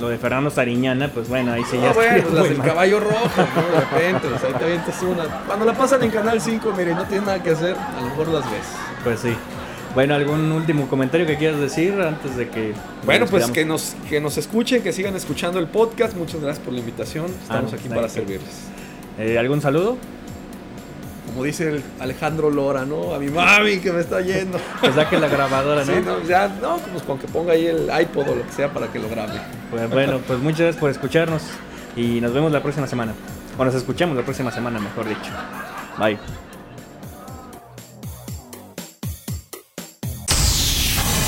lo 0.01 0.09
de 0.09 0.19
Fernando 0.19 0.51
Sariñana, 0.51 1.09
pues 1.13 1.29
bueno, 1.29 1.53
ahí 1.53 1.63
sí 1.71 1.77
ya 1.81 1.91
Ah, 1.91 1.93
bueno, 1.95 2.17
estaría 2.17 2.35
las 2.41 2.49
del 2.49 2.59
mal. 2.59 2.67
caballo 2.67 3.01
rojo, 3.01 3.31
¿no? 3.37 3.75
De 3.75 3.81
repente, 3.81 4.29
pues 4.29 4.45
ahí 4.45 4.53
te 4.59 4.65
avientas 4.65 5.03
una. 5.03 5.25
Cuando 5.47 5.65
la 5.65 5.75
pasan 5.75 6.03
en 6.03 6.11
Canal 6.11 6.41
5, 6.41 6.75
mire, 6.77 6.95
no 6.95 7.05
tienes 7.05 7.27
nada 7.27 7.43
que 7.43 7.51
hacer, 7.51 7.77
a 7.77 8.01
lo 8.01 8.09
mejor 8.09 8.29
las 8.29 8.45
ves. 8.51 8.67
Pues 9.05 9.21
sí. 9.21 9.35
Bueno, 9.95 10.15
¿algún 10.15 10.51
último 10.53 10.89
comentario 10.89 11.27
que 11.27 11.37
quieras 11.37 11.61
decir 11.61 11.93
antes 12.01 12.35
de 12.37 12.49
que... 12.49 12.73
Bueno, 13.05 13.27
pues 13.27 13.51
que 13.51 13.65
nos, 13.67 13.95
que 14.09 14.21
nos 14.23 14.39
escuchen, 14.39 14.83
que 14.83 14.91
sigan 14.91 15.15
escuchando 15.17 15.59
el 15.59 15.67
podcast. 15.67 16.17
Muchas 16.17 16.41
gracias 16.41 16.65
por 16.65 16.73
la 16.73 16.81
invitación. 16.81 17.27
Estamos 17.27 17.73
no, 17.73 17.79
aquí 17.79 17.89
para 17.91 18.01
bien. 18.03 18.11
servirles. 18.11 18.49
Eh, 19.19 19.39
¿Algún 19.39 19.61
saludo? 19.61 19.97
Como 21.27 21.45
dice 21.45 21.69
el 21.69 21.83
Alejandro 21.99 22.51
Lora, 22.51 22.85
¿no? 22.85 23.15
A 23.15 23.19
mi 23.19 23.29
mami 23.29 23.79
que 23.79 23.93
me 23.93 24.01
está 24.01 24.21
yendo. 24.21 24.59
Pues 24.81 24.95
saque 24.95 25.19
la 25.19 25.29
grabadora, 25.29 25.85
¿no? 25.85 25.95
Sí, 25.95 26.01
no, 26.05 26.23
ya, 26.23 26.49
no, 26.49 26.77
pues 26.79 27.03
con 27.05 27.19
que 27.19 27.27
ponga 27.29 27.53
ahí 27.55 27.67
el 27.67 27.91
iPod 28.01 28.29
o 28.29 28.35
lo 28.35 28.47
que 28.47 28.53
sea 28.53 28.73
para 28.73 28.89
que 28.89 28.99
lo 28.99 29.09
grabe. 29.09 29.41
Pues 29.71 29.89
bueno, 29.89 30.21
pues 30.27 30.39
muchas 30.41 30.61
gracias 30.61 30.81
por 30.81 30.91
escucharnos 30.91 31.43
y 31.97 32.21
nos 32.21 32.35
vemos 32.35 32.53
la 32.53 32.63
próxima 32.63 32.87
semana. 32.87 33.15
O 33.59 33.65
nos 33.65 33.75
escuchamos 33.75 34.15
la 34.17 34.25
próxima 34.25 34.51
semana, 34.51 34.79
mejor 34.79 35.09
dicho. 35.09 35.31
Bye. 35.99 36.19